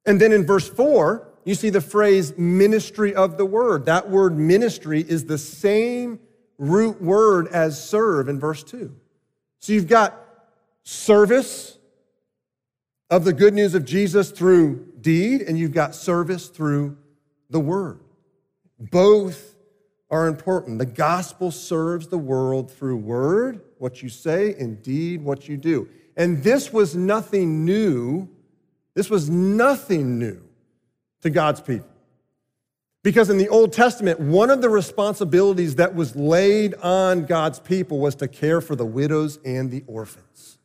And 0.05 0.19
then 0.19 0.31
in 0.31 0.45
verse 0.45 0.67
4, 0.67 1.27
you 1.45 1.55
see 1.55 1.69
the 1.69 1.81
phrase 1.81 2.37
ministry 2.37 3.13
of 3.13 3.37
the 3.37 3.45
word. 3.45 3.85
That 3.85 4.09
word 4.09 4.37
ministry 4.37 5.01
is 5.01 5.25
the 5.25 5.37
same 5.37 6.19
root 6.57 7.01
word 7.01 7.47
as 7.47 7.83
serve 7.83 8.29
in 8.29 8.39
verse 8.39 8.63
2. 8.63 8.93
So 9.59 9.73
you've 9.73 9.87
got 9.87 10.19
service 10.83 11.77
of 13.09 13.25
the 13.25 13.33
good 13.33 13.53
news 13.53 13.75
of 13.75 13.85
Jesus 13.85 14.31
through 14.31 14.87
deed, 15.01 15.41
and 15.41 15.57
you've 15.57 15.73
got 15.73 15.95
service 15.95 16.47
through 16.47 16.97
the 17.49 17.59
word. 17.59 17.99
Both 18.79 19.52
are 20.13 20.27
important. 20.27 20.77
The 20.77 20.85
gospel 20.85 21.49
serves 21.49 22.07
the 22.07 22.19
world 22.19 22.71
through 22.71 22.97
word, 22.97 23.61
what 23.79 24.03
you 24.03 24.09
say, 24.09 24.53
and 24.59 24.79
deed, 24.83 25.23
what 25.23 25.49
you 25.49 25.57
do. 25.57 25.89
And 26.15 26.43
this 26.43 26.71
was 26.71 26.95
nothing 26.95 27.65
new. 27.65 28.29
This 28.93 29.09
was 29.09 29.27
nothing 29.27 30.19
new 30.19 30.39
to 31.21 31.31
God's 31.31 31.61
people. 31.61 31.89
Because 33.01 33.31
in 33.31 33.39
the 33.39 33.49
Old 33.49 33.73
Testament, 33.73 34.19
one 34.19 34.51
of 34.51 34.61
the 34.61 34.69
responsibilities 34.69 35.75
that 35.75 35.95
was 35.95 36.15
laid 36.15 36.75
on 36.75 37.25
God's 37.25 37.59
people 37.59 37.97
was 37.97 38.13
to 38.15 38.27
care 38.27 38.61
for 38.61 38.75
the 38.75 38.85
widows 38.85 39.39
and 39.43 39.71
the 39.71 39.83
orphans. 39.87 40.59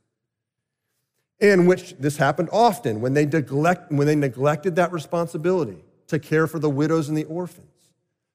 In 1.41 1.65
which 1.65 1.95
this 1.99 2.19
happened 2.19 2.51
often 2.53 3.01
when 3.01 3.15
they, 3.15 3.25
neglect, 3.25 3.91
when 3.91 4.07
they 4.07 4.15
neglected 4.15 4.77
that 4.77 4.93
responsibility 4.93 5.83
to 6.09 6.19
care 6.19 6.47
for 6.47 6.59
the 6.59 6.69
widows 6.69 7.09
and 7.09 7.17
the 7.17 7.25
orphans. 7.25 7.65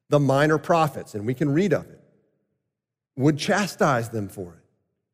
The 0.10 0.20
minor 0.20 0.58
prophets, 0.58 1.16
and 1.16 1.26
we 1.26 1.34
can 1.34 1.52
read 1.52 1.74
of 1.74 1.90
it, 1.90 2.02
would 3.16 3.38
chastise 3.38 4.10
them 4.10 4.30
for 4.30 4.54
it 4.54 4.64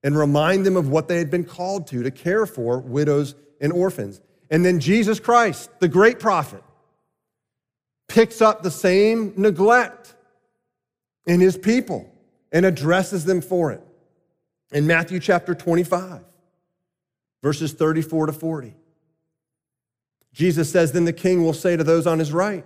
and 0.04 0.18
remind 0.18 0.66
them 0.66 0.78
of 0.78 0.90
what 0.90 1.08
they 1.08 1.18
had 1.18 1.30
been 1.30 1.44
called 1.44 1.88
to, 1.88 2.04
to 2.04 2.12
care 2.12 2.46
for 2.46 2.80
widows 2.80 3.36
and 3.60 3.74
orphans. 3.74 4.22
And 4.50 4.66
then 4.66 4.80
Jesus 4.80 5.20
Christ, 5.20 5.70
the 5.80 5.88
great 5.88 6.20
prophet, 6.20 6.64
picks 8.08 8.42
up 8.42 8.64
the 8.64 8.72
same 8.72 9.34
neglect 9.36 10.16
in 11.26 11.40
his 11.40 11.58
people 11.58 12.12
and 12.52 12.66
addresses 12.66 13.26
them 13.26 13.42
for 13.42 13.72
it. 13.72 13.84
In 14.72 14.88
Matthew 14.88 15.20
chapter 15.20 15.54
25, 15.54 16.22
verses 17.42 17.74
34 17.74 18.28
to 18.28 18.34
40, 18.34 18.76
Jesus 20.34 20.72
says, 20.72 20.92
Then 20.92 21.06
the 21.06 21.14
king 21.14 21.44
will 21.44 21.54
say 21.54 21.76
to 21.76 21.84
those 21.84 22.08
on 22.08 22.20
his 22.20 22.32
right, 22.32 22.66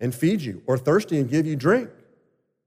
and 0.00 0.14
feed 0.14 0.42
you, 0.42 0.62
or 0.66 0.78
thirsty 0.78 1.18
and 1.18 1.28
give 1.28 1.46
you 1.46 1.56
drink? 1.56 1.90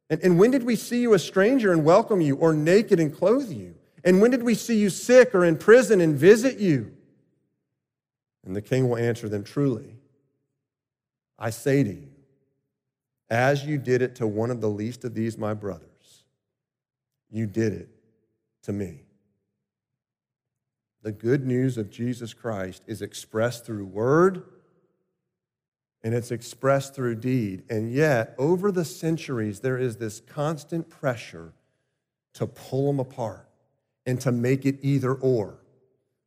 And, 0.09 0.21
and 0.21 0.39
when 0.39 0.51
did 0.51 0.63
we 0.63 0.75
see 0.75 1.01
you 1.01 1.13
a 1.13 1.19
stranger 1.19 1.71
and 1.71 1.85
welcome 1.85 2.21
you, 2.21 2.35
or 2.35 2.53
naked 2.53 2.99
and 2.99 3.15
clothe 3.15 3.51
you? 3.51 3.75
And 4.03 4.21
when 4.21 4.31
did 4.31 4.43
we 4.43 4.55
see 4.55 4.77
you 4.77 4.89
sick 4.89 5.33
or 5.33 5.45
in 5.45 5.57
prison 5.57 6.01
and 6.01 6.15
visit 6.15 6.57
you? 6.57 6.91
And 8.45 8.55
the 8.55 8.61
king 8.61 8.89
will 8.89 8.97
answer 8.97 9.29
them 9.29 9.43
truly, 9.43 9.95
I 11.37 11.49
say 11.49 11.83
to 11.83 11.89
you, 11.89 12.09
as 13.29 13.65
you 13.65 13.77
did 13.77 14.01
it 14.01 14.15
to 14.15 14.27
one 14.27 14.51
of 14.51 14.59
the 14.59 14.69
least 14.69 15.05
of 15.05 15.13
these, 15.13 15.37
my 15.37 15.53
brothers, 15.53 16.23
you 17.29 17.47
did 17.47 17.73
it 17.73 17.89
to 18.63 18.73
me. 18.73 19.03
The 21.03 21.11
good 21.11 21.47
news 21.47 21.77
of 21.77 21.89
Jesus 21.89 22.33
Christ 22.33 22.83
is 22.85 23.01
expressed 23.01 23.65
through 23.65 23.85
word 23.85 24.43
and 26.03 26.13
it's 26.13 26.31
expressed 26.31 26.95
through 26.95 27.15
deed. 27.15 27.63
And 27.69 27.91
yet, 27.91 28.35
over 28.37 28.71
the 28.71 28.85
centuries, 28.85 29.59
there 29.59 29.77
is 29.77 29.97
this 29.97 30.19
constant 30.19 30.89
pressure 30.89 31.53
to 32.33 32.47
pull 32.47 32.87
them 32.87 32.99
apart 32.99 33.47
and 34.05 34.19
to 34.21 34.31
make 34.31 34.65
it 34.65 34.79
either 34.81 35.13
or. 35.13 35.57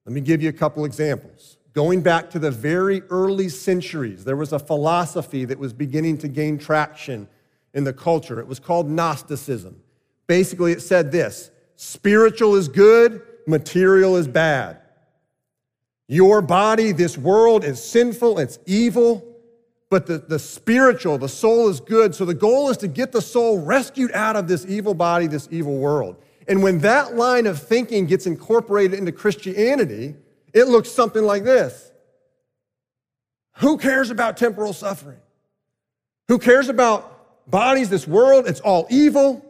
Let 0.07 0.12
me 0.12 0.20
give 0.20 0.42
you 0.42 0.48
a 0.48 0.53
couple 0.53 0.85
examples. 0.85 1.57
Going 1.72 2.03
back 2.03 2.31
to 2.31 2.38
the 2.38 2.51
very 2.51 3.03
early 3.11 3.48
centuries, 3.48 4.25
there 4.25 4.37
was 4.37 4.53
a 4.53 4.59
philosophy 4.59 5.44
that 5.46 5.59
was 5.59 5.72
beginning 5.72 6.18
to 6.18 6.29
gain 6.29 6.57
traction 6.57 7.27
in 7.72 7.83
the 7.83 7.92
culture. 7.92 8.38
It 8.38 8.46
was 8.46 8.61
called 8.61 8.88
Gnosticism. 8.88 9.81
Basically, 10.27 10.72
it 10.72 10.83
said 10.83 11.11
this 11.11 11.51
spiritual 11.77 12.55
is 12.55 12.68
good, 12.68 13.22
material 13.46 14.16
is 14.16 14.29
bad. 14.29 14.79
Your 16.07 16.42
body, 16.42 16.92
this 16.92 17.18
world 17.18 17.64
is 17.64 17.83
sinful, 17.83 18.38
it's 18.38 18.59
evil, 18.66 19.34
but 19.94 20.07
the, 20.07 20.18
the 20.18 20.40
spiritual, 20.40 21.18
the 21.18 21.28
soul 21.28 21.68
is 21.68 21.78
good. 21.78 22.16
So 22.16 22.24
the 22.24 22.35
goal 22.35 22.68
is 22.68 22.76
to 22.78 22.88
get 22.88 23.12
the 23.12 23.22
soul 23.22 23.61
rescued 23.61 24.11
out 24.11 24.35
of 24.35 24.48
this 24.48 24.66
evil 24.66 24.92
body, 24.92 25.28
this 25.28 25.46
evil 25.52 25.76
world. 25.76 26.16
And 26.48 26.64
when 26.64 26.80
that 26.80 27.14
line 27.14 27.46
of 27.46 27.62
thinking 27.62 28.07
gets 28.07 28.26
incorporated 28.26 28.98
into 28.98 29.12
Christianity, 29.12 30.16
it 30.52 30.66
looks 30.66 30.90
something 30.90 31.22
like 31.22 31.44
this 31.44 31.92
Who 33.59 33.78
cares 33.78 34.11
about 34.11 34.37
temporal 34.37 34.72
suffering? 34.72 35.20
Who 36.26 36.40
cares 36.40 36.68
about 36.68 37.48
bodies, 37.48 37.88
this 37.88 38.09
world? 38.09 38.48
It's 38.48 38.59
all 38.59 38.88
evil. 38.90 39.46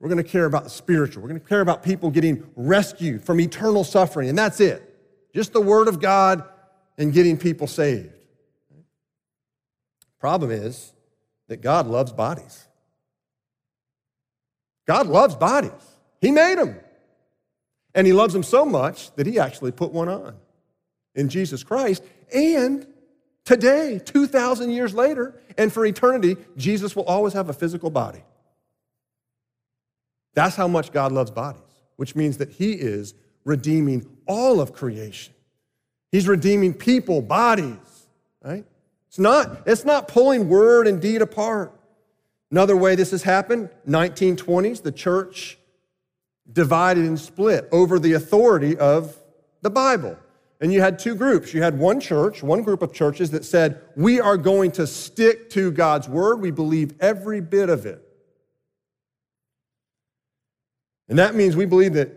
We're 0.00 0.10
going 0.10 0.22
to 0.22 0.30
care 0.30 0.44
about 0.44 0.64
the 0.64 0.70
spiritual. 0.70 1.22
We're 1.22 1.30
going 1.30 1.40
to 1.40 1.48
care 1.48 1.62
about 1.62 1.82
people 1.82 2.10
getting 2.10 2.46
rescued 2.56 3.24
from 3.24 3.40
eternal 3.40 3.84
suffering, 3.84 4.28
and 4.28 4.36
that's 4.36 4.60
it. 4.60 4.98
Just 5.34 5.54
the 5.54 5.62
Word 5.62 5.88
of 5.88 5.98
God 5.98 6.44
and 6.98 7.10
getting 7.10 7.38
people 7.38 7.66
saved. 7.66 8.15
Problem 10.26 10.50
is 10.50 10.92
that 11.46 11.60
God 11.60 11.86
loves 11.86 12.12
bodies. 12.12 12.66
God 14.84 15.06
loves 15.06 15.36
bodies. 15.36 15.70
He 16.20 16.32
made 16.32 16.58
them. 16.58 16.80
And 17.94 18.08
he 18.08 18.12
loves 18.12 18.32
them 18.32 18.42
so 18.42 18.64
much 18.64 19.14
that 19.14 19.28
he 19.28 19.38
actually 19.38 19.70
put 19.70 19.92
one 19.92 20.08
on 20.08 20.34
in 21.14 21.28
Jesus 21.28 21.62
Christ. 21.62 22.02
And 22.34 22.88
today, 23.44 24.00
2,000 24.04 24.70
years 24.70 24.92
later, 24.94 25.40
and 25.56 25.72
for 25.72 25.86
eternity, 25.86 26.36
Jesus 26.56 26.96
will 26.96 27.04
always 27.04 27.32
have 27.34 27.48
a 27.48 27.52
physical 27.52 27.90
body. 27.90 28.24
That's 30.34 30.56
how 30.56 30.66
much 30.66 30.90
God 30.90 31.12
loves 31.12 31.30
bodies, 31.30 31.62
which 31.94 32.16
means 32.16 32.38
that 32.38 32.50
he 32.50 32.72
is 32.72 33.14
redeeming 33.44 34.04
all 34.26 34.60
of 34.60 34.72
creation. 34.72 35.34
He's 36.10 36.26
redeeming 36.26 36.74
people, 36.74 37.22
bodies, 37.22 38.08
right? 38.42 38.64
It's 39.16 39.20
not, 39.22 39.62
it's 39.64 39.86
not 39.86 40.08
pulling 40.08 40.46
word 40.46 40.86
and 40.86 41.00
deed 41.00 41.22
apart. 41.22 41.72
Another 42.50 42.76
way 42.76 42.96
this 42.96 43.12
has 43.12 43.22
happened, 43.22 43.70
1920s, 43.88 44.82
the 44.82 44.92
church 44.92 45.56
divided 46.52 47.06
and 47.06 47.18
split 47.18 47.66
over 47.72 47.98
the 47.98 48.12
authority 48.12 48.76
of 48.76 49.16
the 49.62 49.70
Bible. 49.70 50.18
And 50.60 50.70
you 50.70 50.82
had 50.82 50.98
two 50.98 51.14
groups. 51.14 51.54
You 51.54 51.62
had 51.62 51.78
one 51.78 51.98
church, 51.98 52.42
one 52.42 52.60
group 52.60 52.82
of 52.82 52.92
churches 52.92 53.30
that 53.30 53.46
said, 53.46 53.80
We 53.96 54.20
are 54.20 54.36
going 54.36 54.72
to 54.72 54.86
stick 54.86 55.48
to 55.50 55.70
God's 55.70 56.10
word. 56.10 56.42
We 56.42 56.50
believe 56.50 56.92
every 57.00 57.40
bit 57.40 57.70
of 57.70 57.86
it. 57.86 58.06
And 61.08 61.18
that 61.18 61.34
means 61.34 61.56
we 61.56 61.64
believe 61.64 61.94
that 61.94 62.10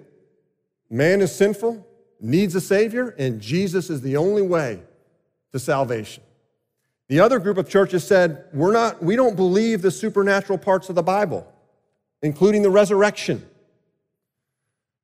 man 0.90 1.22
is 1.22 1.34
sinful, 1.34 1.88
needs 2.20 2.56
a 2.56 2.62
Savior, 2.62 3.16
and 3.18 3.40
Jesus 3.40 3.90
is 3.90 4.02
the 4.02 4.18
only 4.18 4.42
way 4.42 4.84
to 5.54 5.60
salvation. 5.60 6.24
The 7.10 7.20
other 7.20 7.40
group 7.40 7.58
of 7.58 7.68
churches 7.68 8.06
said, 8.06 8.46
We're 8.54 8.72
not, 8.72 9.04
we 9.04 9.16
don't 9.16 9.36
believe 9.36 9.82
the 9.82 9.92
supernatural 9.92 10.58
parts 10.58 10.90
of 10.90 10.96
the 10.96 11.04
Bible, 11.04 11.52
including 12.22 12.62
the 12.62 12.70
resurrection. 12.70 13.46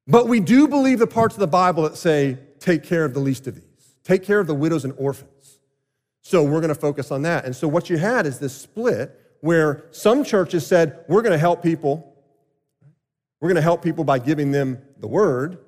But 0.07 0.27
we 0.27 0.39
do 0.39 0.67
believe 0.67 0.99
the 0.99 1.07
parts 1.07 1.35
of 1.35 1.39
the 1.39 1.47
Bible 1.47 1.83
that 1.83 1.97
say, 1.97 2.37
take 2.59 2.83
care 2.83 3.05
of 3.05 3.13
the 3.13 3.19
least 3.19 3.47
of 3.47 3.55
these, 3.55 3.95
take 4.03 4.23
care 4.23 4.39
of 4.39 4.47
the 4.47 4.53
widows 4.53 4.85
and 4.85 4.93
orphans. 4.97 5.59
So 6.21 6.43
we're 6.43 6.61
going 6.61 6.73
to 6.73 6.79
focus 6.79 7.11
on 7.11 7.23
that. 7.23 7.45
And 7.45 7.55
so 7.55 7.67
what 7.67 7.89
you 7.89 7.97
had 7.97 8.25
is 8.25 8.39
this 8.39 8.55
split 8.55 9.19
where 9.41 9.85
some 9.91 10.23
churches 10.23 10.65
said, 10.65 11.05
we're 11.07 11.21
going 11.21 11.33
to 11.33 11.37
help 11.37 11.61
people. 11.61 12.15
We're 13.39 13.49
going 13.49 13.57
to 13.57 13.61
help 13.61 13.83
people 13.83 14.03
by 14.03 14.17
giving 14.17 14.51
them 14.51 14.81
the 14.97 15.07
word. 15.07 15.59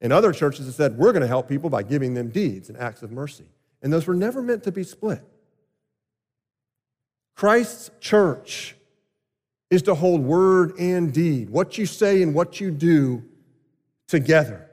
And 0.00 0.12
other 0.12 0.32
churches 0.32 0.66
have 0.66 0.74
said, 0.74 0.96
we're 0.96 1.12
going 1.12 1.22
to 1.22 1.28
help 1.28 1.48
people 1.48 1.68
by 1.68 1.82
giving 1.82 2.14
them 2.14 2.28
deeds 2.28 2.68
and 2.70 2.78
acts 2.78 3.02
of 3.02 3.10
mercy. 3.10 3.44
And 3.84 3.92
those 3.92 4.06
were 4.06 4.14
never 4.14 4.42
meant 4.42 4.64
to 4.64 4.72
be 4.72 4.82
split. 4.82 5.22
Christ's 7.36 7.90
church 8.00 8.74
is 9.70 9.82
to 9.82 9.94
hold 9.94 10.22
word 10.22 10.72
and 10.78 11.12
deed, 11.12 11.50
what 11.50 11.76
you 11.76 11.84
say 11.84 12.22
and 12.22 12.34
what 12.34 12.60
you 12.60 12.70
do 12.70 13.22
together. 14.08 14.70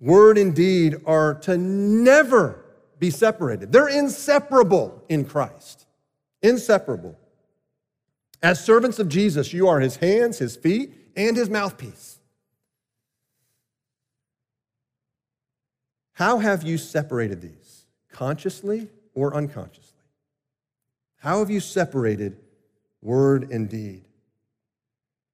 Word 0.00 0.38
and 0.38 0.54
deed 0.54 0.96
are 1.04 1.34
to 1.40 1.58
never 1.58 2.64
be 3.00 3.10
separated. 3.10 3.72
They're 3.72 3.88
inseparable 3.88 5.02
in 5.08 5.24
Christ. 5.24 5.86
Inseparable. 6.42 7.18
As 8.42 8.64
servants 8.64 8.98
of 8.98 9.08
Jesus, 9.08 9.52
you 9.52 9.66
are 9.66 9.80
his 9.80 9.96
hands, 9.96 10.38
his 10.38 10.56
feet, 10.56 10.94
and 11.16 11.36
his 11.36 11.50
mouthpiece. 11.50 12.20
How 16.12 16.38
have 16.38 16.62
you 16.62 16.76
separated 16.78 17.40
these, 17.40 17.59
consciously 18.12 18.88
or 19.14 19.34
unconsciously? 19.34 19.90
How 21.18 21.40
have 21.40 21.50
you 21.50 21.60
separated 21.60 22.36
word 23.02 23.50
and 23.50 23.68
deed? 23.68 24.04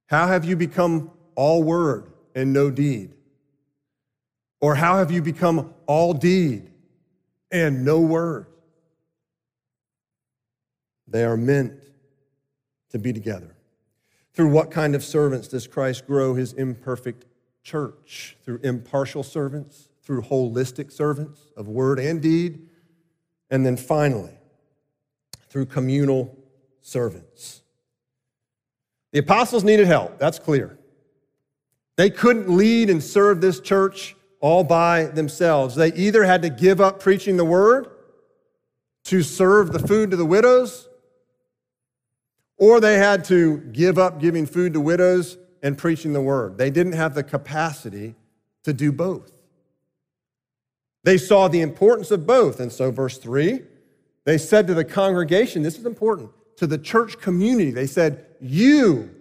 How 0.06 0.28
have 0.28 0.44
you 0.44 0.56
become 0.56 1.10
all 1.34 1.62
word 1.62 2.12
and 2.34 2.52
no 2.52 2.70
deed? 2.70 3.14
Or 4.60 4.74
how 4.74 4.98
have 4.98 5.10
you 5.10 5.22
become 5.22 5.74
all 5.86 6.12
deed 6.12 6.70
and 7.50 7.84
no 7.84 8.00
word? 8.00 8.46
They 11.08 11.24
are 11.24 11.36
meant 11.36 11.74
to 12.90 12.98
be 12.98 13.12
together. 13.12 13.54
Through 14.32 14.50
what 14.50 14.70
kind 14.70 14.94
of 14.94 15.04
servants 15.04 15.48
does 15.48 15.66
Christ 15.66 16.06
grow 16.06 16.34
his 16.34 16.52
imperfect 16.52 17.24
church? 17.62 18.36
Through 18.44 18.60
impartial 18.62 19.22
servants, 19.22 19.85
through 20.06 20.22
holistic 20.22 20.92
servants 20.92 21.50
of 21.56 21.68
word 21.68 21.98
and 21.98 22.22
deed, 22.22 22.68
and 23.50 23.66
then 23.66 23.76
finally, 23.76 24.38
through 25.48 25.66
communal 25.66 26.38
servants. 26.80 27.62
The 29.12 29.18
apostles 29.18 29.64
needed 29.64 29.88
help, 29.88 30.18
that's 30.18 30.38
clear. 30.38 30.78
They 31.96 32.08
couldn't 32.08 32.48
lead 32.48 32.88
and 32.88 33.02
serve 33.02 33.40
this 33.40 33.58
church 33.58 34.14
all 34.40 34.62
by 34.62 35.06
themselves. 35.06 35.74
They 35.74 35.92
either 35.94 36.22
had 36.24 36.42
to 36.42 36.50
give 36.50 36.80
up 36.80 37.00
preaching 37.00 37.36
the 37.36 37.44
word 37.44 37.88
to 39.04 39.22
serve 39.22 39.72
the 39.72 39.78
food 39.80 40.10
to 40.12 40.16
the 40.16 40.26
widows, 40.26 40.88
or 42.58 42.80
they 42.80 42.98
had 42.98 43.24
to 43.24 43.58
give 43.58 43.98
up 43.98 44.20
giving 44.20 44.46
food 44.46 44.72
to 44.74 44.80
widows 44.80 45.36
and 45.62 45.76
preaching 45.76 46.12
the 46.12 46.20
word. 46.20 46.58
They 46.58 46.70
didn't 46.70 46.92
have 46.92 47.14
the 47.14 47.22
capacity 47.24 48.14
to 48.64 48.72
do 48.72 48.92
both. 48.92 49.35
They 51.06 51.18
saw 51.18 51.46
the 51.46 51.60
importance 51.60 52.10
of 52.10 52.26
both. 52.26 52.58
And 52.58 52.72
so, 52.72 52.90
verse 52.90 53.16
3, 53.16 53.60
they 54.24 54.36
said 54.36 54.66
to 54.66 54.74
the 54.74 54.84
congregation, 54.84 55.62
this 55.62 55.78
is 55.78 55.86
important, 55.86 56.30
to 56.56 56.66
the 56.66 56.78
church 56.78 57.20
community, 57.20 57.70
they 57.70 57.86
said, 57.86 58.26
You 58.40 59.14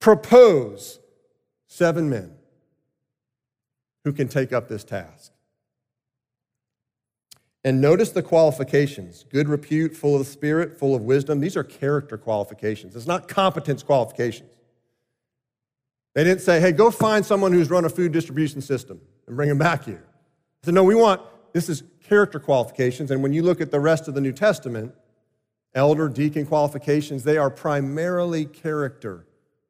propose 0.00 0.98
seven 1.66 2.08
men 2.08 2.34
who 4.04 4.12
can 4.14 4.26
take 4.26 4.54
up 4.54 4.68
this 4.68 4.84
task. 4.84 5.32
And 7.62 7.82
notice 7.82 8.12
the 8.12 8.22
qualifications 8.22 9.26
good 9.28 9.50
repute, 9.50 9.94
full 9.94 10.14
of 10.14 10.24
the 10.24 10.32
Spirit, 10.32 10.78
full 10.78 10.94
of 10.94 11.02
wisdom. 11.02 11.40
These 11.40 11.58
are 11.58 11.64
character 11.64 12.16
qualifications, 12.16 12.96
it's 12.96 13.06
not 13.06 13.28
competence 13.28 13.82
qualifications. 13.82 14.50
They 16.14 16.24
didn't 16.24 16.40
say, 16.40 16.58
hey, 16.58 16.72
go 16.72 16.90
find 16.90 17.26
someone 17.26 17.52
who's 17.52 17.68
run 17.68 17.84
a 17.84 17.90
food 17.90 18.12
distribution 18.12 18.62
system 18.62 18.98
and 19.26 19.36
bring 19.36 19.50
him 19.50 19.58
back 19.58 19.84
here. 19.84 20.05
They 20.62 20.66
said, 20.66 20.74
no, 20.74 20.84
we 20.84 20.94
want, 20.94 21.22
this 21.52 21.68
is 21.68 21.82
character 22.08 22.38
qualifications. 22.38 23.10
And 23.10 23.22
when 23.22 23.32
you 23.32 23.42
look 23.42 23.60
at 23.60 23.70
the 23.70 23.80
rest 23.80 24.08
of 24.08 24.14
the 24.14 24.20
New 24.20 24.32
Testament, 24.32 24.94
elder, 25.74 26.08
deacon 26.08 26.46
qualifications, 26.46 27.24
they 27.24 27.38
are 27.38 27.50
primarily 27.50 28.44
character 28.44 29.26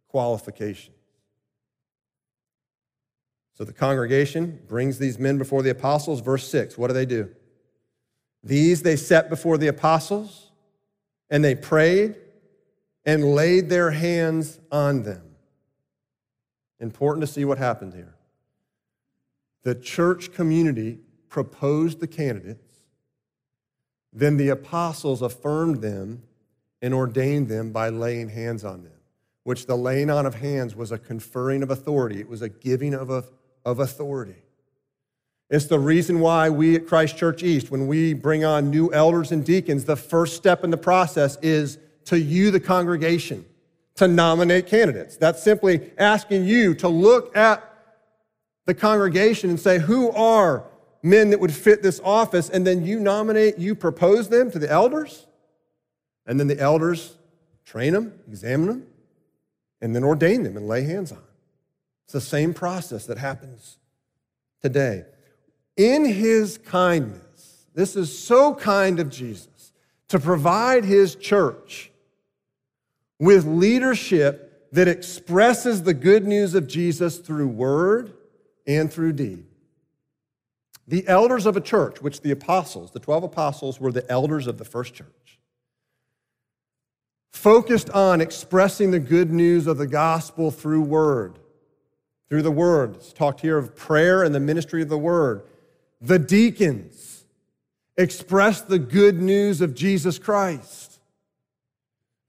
qualifications. 0.08 0.96
So 3.54 3.64
the 3.64 3.72
congregation 3.72 4.60
brings 4.68 4.98
these 4.98 5.18
men 5.18 5.38
before 5.38 5.62
the 5.62 5.70
apostles. 5.70 6.20
Verse 6.20 6.46
6, 6.48 6.76
what 6.76 6.88
do 6.88 6.94
they 6.94 7.06
do? 7.06 7.30
These 8.42 8.82
they 8.82 8.96
set 8.96 9.30
before 9.30 9.56
the 9.58 9.68
apostles, 9.68 10.50
and 11.30 11.42
they 11.42 11.54
prayed 11.54 12.16
and 13.04 13.34
laid 13.34 13.68
their 13.68 13.92
hands 13.92 14.60
on 14.70 15.04
them. 15.04 15.22
Important 16.80 17.26
to 17.26 17.32
see 17.32 17.44
what 17.44 17.56
happened 17.56 17.94
here. 17.94 18.15
The 19.66 19.74
church 19.74 20.32
community 20.32 21.00
proposed 21.28 21.98
the 21.98 22.06
candidates, 22.06 22.84
then 24.12 24.36
the 24.36 24.50
apostles 24.50 25.22
affirmed 25.22 25.82
them 25.82 26.22
and 26.80 26.94
ordained 26.94 27.48
them 27.48 27.72
by 27.72 27.88
laying 27.88 28.28
hands 28.28 28.64
on 28.64 28.84
them, 28.84 29.00
which 29.42 29.66
the 29.66 29.74
laying 29.74 30.08
on 30.08 30.24
of 30.24 30.36
hands 30.36 30.76
was 30.76 30.92
a 30.92 30.98
conferring 30.98 31.64
of 31.64 31.72
authority, 31.72 32.20
it 32.20 32.28
was 32.28 32.42
a 32.42 32.48
giving 32.48 32.94
of, 32.94 33.10
of 33.10 33.80
authority. 33.80 34.36
It's 35.50 35.66
the 35.66 35.80
reason 35.80 36.20
why 36.20 36.48
we 36.48 36.76
at 36.76 36.86
Christ 36.86 37.16
Church 37.16 37.42
East, 37.42 37.68
when 37.68 37.88
we 37.88 38.14
bring 38.14 38.44
on 38.44 38.70
new 38.70 38.92
elders 38.92 39.32
and 39.32 39.44
deacons, 39.44 39.84
the 39.84 39.96
first 39.96 40.36
step 40.36 40.62
in 40.62 40.70
the 40.70 40.76
process 40.76 41.38
is 41.42 41.78
to 42.04 42.20
you, 42.20 42.52
the 42.52 42.60
congregation, 42.60 43.44
to 43.96 44.06
nominate 44.06 44.68
candidates. 44.68 45.16
That's 45.16 45.42
simply 45.42 45.90
asking 45.98 46.44
you 46.44 46.72
to 46.76 46.88
look 46.88 47.36
at 47.36 47.65
the 48.66 48.74
congregation 48.74 49.50
and 49.50 49.58
say, 49.58 49.78
who 49.78 50.10
are 50.12 50.64
men 51.02 51.30
that 51.30 51.40
would 51.40 51.52
fit 51.52 51.82
this 51.82 52.00
office? 52.04 52.50
And 52.50 52.66
then 52.66 52.84
you 52.84 53.00
nominate, 53.00 53.58
you 53.58 53.74
propose 53.74 54.28
them 54.28 54.50
to 54.50 54.58
the 54.58 54.70
elders, 54.70 55.26
and 56.26 56.38
then 56.38 56.48
the 56.48 56.60
elders 56.60 57.16
train 57.64 57.92
them, 57.92 58.12
examine 58.28 58.66
them, 58.66 58.86
and 59.80 59.94
then 59.94 60.04
ordain 60.04 60.42
them 60.42 60.56
and 60.56 60.68
lay 60.68 60.82
hands 60.84 61.12
on. 61.12 61.22
It's 62.04 62.12
the 62.12 62.20
same 62.20 62.54
process 62.54 63.06
that 63.06 63.18
happens 63.18 63.78
today 64.62 65.04
in 65.76 66.04
his 66.06 66.58
kindness, 66.58 67.66
this 67.74 67.96
is 67.96 68.16
so 68.16 68.54
kind 68.54 68.98
of 68.98 69.10
Jesus 69.10 69.72
to 70.08 70.18
provide 70.18 70.84
his 70.84 71.14
church 71.14 71.90
with 73.18 73.44
leadership 73.44 74.70
that 74.72 74.88
expresses 74.88 75.82
the 75.82 75.94
good 75.94 76.26
news 76.26 76.54
of 76.54 76.66
Jesus 76.66 77.18
through 77.18 77.48
word 77.48 78.14
and 78.66 78.92
through 78.92 79.12
deed. 79.12 79.44
The 80.88 81.06
elders 81.08 81.46
of 81.46 81.56
a 81.56 81.60
church, 81.60 82.00
which 82.00 82.20
the 82.20 82.30
apostles, 82.30 82.92
the 82.92 83.00
12 83.00 83.24
apostles, 83.24 83.80
were 83.80 83.92
the 83.92 84.08
elders 84.10 84.46
of 84.46 84.58
the 84.58 84.64
first 84.64 84.94
church, 84.94 85.38
focused 87.32 87.90
on 87.90 88.20
expressing 88.20 88.92
the 88.92 89.00
good 89.00 89.32
news 89.32 89.66
of 89.66 89.78
the 89.78 89.86
gospel 89.86 90.50
through 90.50 90.82
word. 90.82 91.38
Through 92.28 92.42
the 92.42 92.50
word. 92.50 92.96
It's 92.96 93.12
talked 93.12 93.40
here 93.40 93.58
of 93.58 93.76
prayer 93.76 94.22
and 94.22 94.34
the 94.34 94.40
ministry 94.40 94.82
of 94.82 94.88
the 94.88 94.98
word 94.98 95.42
the 96.00 96.18
deacons 96.18 97.24
expressed 97.96 98.68
the 98.68 98.78
good 98.78 99.20
news 99.20 99.60
of 99.60 99.74
Jesus 99.74 100.18
Christ 100.18 101.00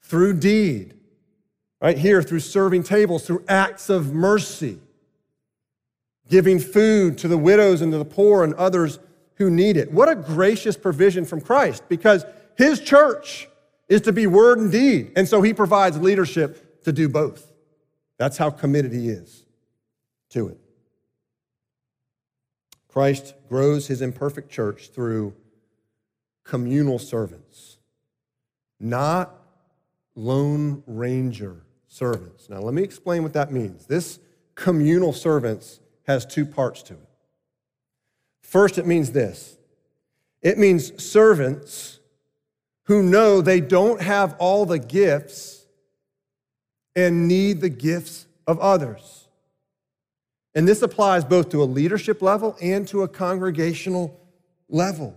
through 0.02 0.40
deed, 0.40 0.94
right 1.82 1.98
here, 1.98 2.22
through 2.22 2.40
serving 2.40 2.84
tables, 2.84 3.26
through 3.26 3.44
acts 3.48 3.90
of 3.90 4.14
mercy, 4.14 4.80
giving 6.30 6.60
food 6.60 7.18
to 7.20 7.28
the 7.28 7.38
widows 7.38 7.82
and 7.82 7.92
to 7.92 7.98
the 7.98 8.06
poor 8.06 8.44
and 8.44 8.54
others 8.56 9.00
who 9.36 9.50
need 9.50 9.78
it. 9.78 9.92
What 9.92 10.10
a 10.10 10.16
gracious 10.16 10.76
provision 10.76 11.26
from 11.26 11.42
Christ 11.42 11.84
because 11.88 12.26
his 12.58 12.80
church 12.80 13.48
is 13.88 14.02
to 14.02 14.12
be 14.12 14.28
word 14.28 14.60
and 14.60 14.72
deed. 14.72 15.14
And 15.16 15.28
so 15.28 15.42
he 15.42 15.54
provides 15.54 15.98
leadership 15.98 16.84
to 16.84 16.92
do 16.92 17.08
both. 17.08 17.52
That's 18.18 18.38
how 18.38 18.50
committed 18.50 18.92
he 18.92 19.10
is 19.10 19.46
to 20.32 20.50
it. 20.50 20.60
Christ 22.88 23.36
grows 23.48 23.88
his 23.88 24.02
imperfect 24.02 24.50
church 24.50 24.90
through 24.90 25.36
communal 26.44 26.98
servants, 26.98 27.78
not 28.80 29.36
lone 30.16 30.82
ranger 30.88 31.64
servants. 31.88 32.50
Now, 32.50 32.60
let 32.60 32.74
me 32.74 32.82
explain 32.82 33.22
what 33.22 33.34
that 33.34 33.52
means. 33.52 33.86
This 33.86 34.20
communal 34.56 35.14
servants 35.14 35.80
has 36.08 36.26
two 36.26 36.46
parts 36.46 36.82
to 36.84 36.94
it. 36.94 37.10
First, 38.42 38.78
it 38.78 38.88
means 38.88 39.12
this 39.12 39.58
it 40.42 40.58
means 40.58 41.04
servants 41.04 42.00
who 42.84 43.04
know 43.04 43.42
they 43.42 43.60
don't 43.60 44.02
have 44.02 44.36
all 44.40 44.66
the 44.66 44.80
gifts 44.80 45.66
and 46.96 47.28
need 47.28 47.60
the 47.60 47.70
gifts 47.70 48.26
of 48.48 48.60
others. 48.60 49.28
And 50.56 50.68
this 50.68 50.82
applies 50.82 51.26
both 51.26 51.50
to 51.50 51.62
a 51.62 51.66
leadership 51.66 52.22
level 52.22 52.56
and 52.62 52.88
to 52.88 53.04
a 53.04 53.08
congregational 53.08 54.20
level. 54.70 55.16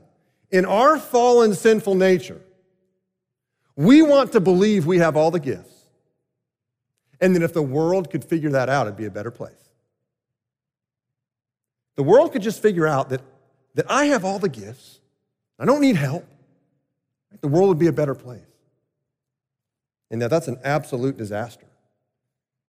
In 0.50 0.64
our 0.64 0.98
fallen 0.98 1.54
sinful 1.54 1.94
nature, 1.94 2.40
we 3.76 4.02
want 4.02 4.32
to 4.32 4.40
believe 4.40 4.84
we 4.84 4.98
have 4.98 5.16
all 5.16 5.30
the 5.30 5.40
gifts. 5.40 5.68
And 7.20 7.36
that 7.36 7.42
if 7.42 7.52
the 7.52 7.62
world 7.62 8.10
could 8.10 8.24
figure 8.24 8.50
that 8.50 8.68
out, 8.68 8.86
it'd 8.86 8.96
be 8.96 9.06
a 9.06 9.10
better 9.10 9.30
place. 9.30 9.69
The 11.96 12.02
world 12.02 12.32
could 12.32 12.42
just 12.42 12.62
figure 12.62 12.86
out 12.86 13.10
that, 13.10 13.20
that 13.74 13.90
I 13.90 14.06
have 14.06 14.24
all 14.24 14.38
the 14.38 14.48
gifts, 14.48 15.00
I 15.58 15.64
don't 15.64 15.80
need 15.80 15.96
help, 15.96 16.26
the 17.40 17.48
world 17.48 17.68
would 17.68 17.78
be 17.78 17.88
a 17.88 17.92
better 17.92 18.14
place. 18.14 18.42
And 20.10 20.20
now 20.20 20.28
that's 20.28 20.48
an 20.48 20.58
absolute 20.64 21.16
disaster 21.16 21.66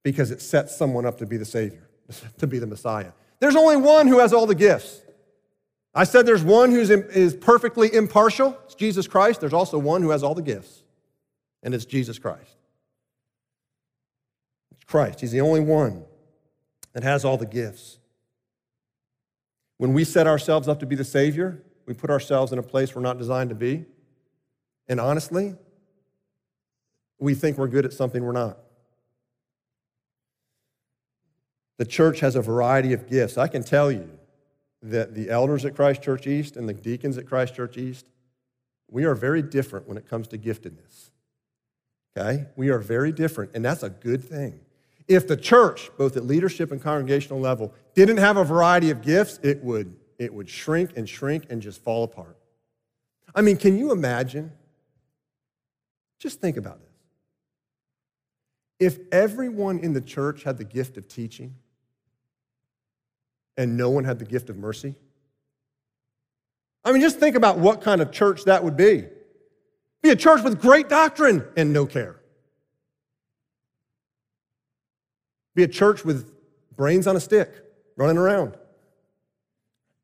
because 0.03 0.31
it 0.31 0.41
sets 0.41 0.75
someone 0.75 1.05
up 1.05 1.17
to 1.19 1.25
be 1.25 1.37
the 1.37 1.45
Savior. 1.45 1.87
to 2.37 2.47
be 2.47 2.59
the 2.59 2.67
Messiah. 2.67 3.11
There's 3.39 3.55
only 3.55 3.77
one 3.77 4.07
who 4.07 4.19
has 4.19 4.33
all 4.33 4.45
the 4.45 4.55
gifts. 4.55 5.01
I 5.93 6.05
said 6.05 6.25
there's 6.25 6.43
one 6.43 6.71
who 6.71 6.79
is 6.79 7.35
perfectly 7.35 7.93
impartial. 7.93 8.57
It's 8.65 8.75
Jesus 8.75 9.07
Christ. 9.07 9.41
There's 9.41 9.53
also 9.53 9.77
one 9.77 10.01
who 10.01 10.11
has 10.11 10.23
all 10.23 10.35
the 10.35 10.41
gifts, 10.41 10.83
and 11.63 11.73
it's 11.73 11.85
Jesus 11.85 12.17
Christ. 12.17 12.55
It's 14.71 14.85
Christ. 14.85 15.19
He's 15.19 15.31
the 15.31 15.41
only 15.41 15.59
one 15.59 16.05
that 16.93 17.03
has 17.03 17.25
all 17.25 17.37
the 17.37 17.45
gifts. 17.45 17.97
When 19.81 19.93
we 19.93 20.03
set 20.03 20.27
ourselves 20.27 20.67
up 20.67 20.79
to 20.81 20.85
be 20.85 20.95
the 20.95 21.03
Savior, 21.03 21.59
we 21.87 21.95
put 21.95 22.11
ourselves 22.11 22.51
in 22.51 22.59
a 22.59 22.61
place 22.61 22.93
we're 22.93 23.01
not 23.01 23.17
designed 23.17 23.49
to 23.49 23.55
be. 23.55 23.85
And 24.87 24.99
honestly, 24.99 25.55
we 27.17 27.33
think 27.33 27.57
we're 27.57 27.67
good 27.67 27.83
at 27.83 27.91
something 27.91 28.23
we're 28.23 28.31
not. 28.31 28.59
The 31.79 31.85
church 31.85 32.19
has 32.19 32.35
a 32.35 32.43
variety 32.43 32.93
of 32.93 33.09
gifts. 33.09 33.39
I 33.39 33.47
can 33.47 33.63
tell 33.63 33.91
you 33.91 34.07
that 34.83 35.15
the 35.15 35.31
elders 35.31 35.65
at 35.65 35.75
Christ 35.75 36.03
Church 36.03 36.27
East 36.27 36.57
and 36.57 36.69
the 36.69 36.75
deacons 36.75 37.17
at 37.17 37.25
Christ 37.25 37.55
Church 37.55 37.75
East, 37.75 38.05
we 38.87 39.03
are 39.05 39.15
very 39.15 39.41
different 39.41 39.87
when 39.87 39.97
it 39.97 40.07
comes 40.07 40.27
to 40.27 40.37
giftedness. 40.37 41.09
Okay? 42.15 42.45
We 42.55 42.69
are 42.69 42.77
very 42.77 43.11
different, 43.11 43.55
and 43.55 43.65
that's 43.65 43.81
a 43.81 43.89
good 43.89 44.23
thing. 44.23 44.59
If 45.07 45.27
the 45.27 45.37
church, 45.37 45.89
both 45.97 46.15
at 46.15 46.23
leadership 46.23 46.71
and 46.71 46.79
congregational 46.79 47.39
level, 47.39 47.73
didn't 47.95 48.17
have 48.17 48.37
a 48.37 48.43
variety 48.43 48.89
of 48.89 49.01
gifts, 49.01 49.39
it 49.43 49.63
would, 49.63 49.95
it 50.17 50.33
would 50.33 50.49
shrink 50.49 50.91
and 50.95 51.07
shrink 51.07 51.45
and 51.49 51.61
just 51.61 51.83
fall 51.83 52.03
apart. 52.03 52.37
I 53.33 53.41
mean, 53.41 53.57
can 53.57 53.77
you 53.77 53.91
imagine? 53.91 54.51
Just 56.19 56.41
think 56.41 56.57
about 56.57 56.79
this. 56.79 56.89
If 58.79 58.99
everyone 59.11 59.79
in 59.79 59.93
the 59.93 60.01
church 60.01 60.43
had 60.43 60.57
the 60.57 60.63
gift 60.63 60.97
of 60.97 61.07
teaching, 61.07 61.55
and 63.57 63.77
no 63.77 63.89
one 63.89 64.03
had 64.03 64.19
the 64.19 64.25
gift 64.25 64.49
of 64.49 64.57
mercy? 64.57 64.95
I 66.83 66.91
mean, 66.91 67.01
just 67.01 67.19
think 67.19 67.35
about 67.35 67.59
what 67.59 67.81
kind 67.81 68.01
of 68.01 68.11
church 68.11 68.45
that 68.45 68.63
would 68.63 68.75
be. 68.75 69.05
Be 70.01 70.09
a 70.09 70.15
church 70.15 70.43
with 70.43 70.59
great 70.59 70.89
doctrine 70.89 71.45
and 71.55 71.71
no 71.71 71.85
care. 71.85 72.19
Be 75.53 75.63
a 75.63 75.67
church 75.67 76.03
with 76.03 76.33
brains 76.75 77.05
on 77.05 77.15
a 77.15 77.19
stick 77.19 77.53
running 78.01 78.17
around. 78.17 78.55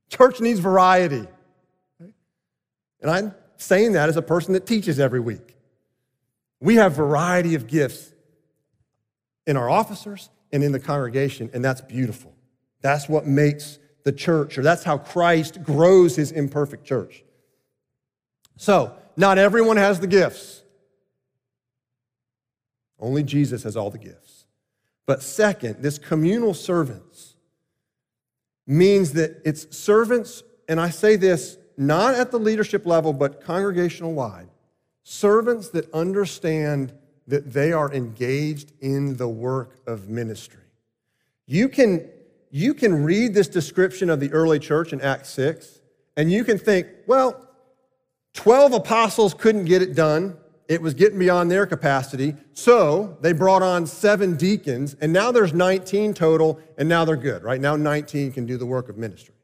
Church 0.09 0.39
needs 0.39 0.59
variety. 0.59 1.27
And 3.01 3.11
I'm 3.11 3.35
saying 3.57 3.93
that 3.93 4.07
as 4.07 4.17
a 4.17 4.21
person 4.21 4.53
that 4.53 4.65
teaches 4.65 4.99
every 4.99 5.19
week. 5.19 5.55
We 6.59 6.75
have 6.75 6.93
variety 6.93 7.55
of 7.55 7.67
gifts 7.67 8.11
in 9.45 9.57
our 9.57 9.69
officers 9.69 10.29
and 10.51 10.63
in 10.63 10.71
the 10.71 10.79
congregation, 10.79 11.49
and 11.53 11.63
that's 11.63 11.81
beautiful. 11.81 12.33
That's 12.81 13.09
what 13.09 13.25
makes 13.25 13.79
the 14.03 14.11
church, 14.11 14.57
or 14.57 14.63
that's 14.63 14.83
how 14.83 14.97
Christ 14.97 15.63
grows 15.63 16.15
his 16.15 16.31
imperfect 16.31 16.85
church. 16.85 17.23
So, 18.55 18.95
not 19.15 19.37
everyone 19.37 19.77
has 19.77 19.99
the 19.99 20.07
gifts. 20.07 20.63
Only 22.99 23.23
Jesus 23.23 23.63
has 23.63 23.75
all 23.75 23.89
the 23.89 23.97
gifts. 23.97 24.45
But 25.05 25.21
second, 25.21 25.81
this 25.81 25.97
communal 25.97 26.53
servants 26.53 27.36
means 28.67 29.13
that 29.13 29.41
it's 29.45 29.75
servants, 29.75 30.43
and 30.67 30.79
I 30.79 30.89
say 30.89 31.15
this 31.15 31.57
not 31.77 32.15
at 32.15 32.31
the 32.31 32.39
leadership 32.39 32.85
level, 32.85 33.13
but 33.13 33.41
congregational 33.41 34.13
wide, 34.13 34.49
servants 35.03 35.69
that 35.69 35.91
understand 35.93 36.91
that 37.27 37.53
they 37.53 37.71
are 37.71 37.93
engaged 37.93 38.73
in 38.81 39.15
the 39.17 39.27
work 39.27 39.75
of 39.85 40.09
ministry. 40.09 40.63
You 41.45 41.69
can 41.69 42.09
you 42.49 42.73
can 42.73 43.03
read 43.03 43.33
this 43.33 43.47
description 43.47 44.09
of 44.09 44.19
the 44.19 44.31
early 44.31 44.59
church 44.59 44.93
in 44.93 45.01
Acts 45.01 45.29
6, 45.29 45.81
and 46.15 46.31
you 46.31 46.43
can 46.43 46.57
think, 46.57 46.87
well, 47.05 47.47
12 48.33 48.73
apostles 48.73 49.33
couldn't 49.33 49.65
get 49.65 49.81
it 49.81 49.95
done. 49.95 50.37
It 50.67 50.81
was 50.81 50.93
getting 50.93 51.17
beyond 51.17 51.49
their 51.49 51.65
capacity. 51.65 52.35
So 52.53 53.17
they 53.21 53.31
brought 53.31 53.61
on 53.61 53.87
seven 53.87 54.35
deacons, 54.35 54.95
and 54.99 55.13
now 55.13 55.31
there's 55.31 55.53
19 55.53 56.13
total, 56.13 56.59
and 56.77 56.89
now 56.89 57.05
they're 57.05 57.15
good, 57.15 57.43
right? 57.43 57.59
Now 57.59 57.75
19 57.75 58.33
can 58.33 58.45
do 58.45 58.57
the 58.57 58.65
work 58.65 58.89
of 58.89 58.97
ministry. 58.97 59.35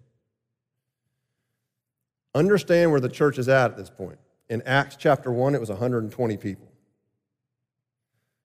Understand 2.35 2.91
where 2.91 2.99
the 2.99 3.09
church 3.09 3.37
is 3.37 3.47
at 3.47 3.71
at 3.71 3.77
this 3.77 3.89
point. 3.89 4.19
In 4.49 4.61
Acts 4.63 4.97
chapter 4.97 5.31
1, 5.31 5.55
it 5.55 5.59
was 5.59 5.69
120 5.69 6.37
people. 6.37 6.67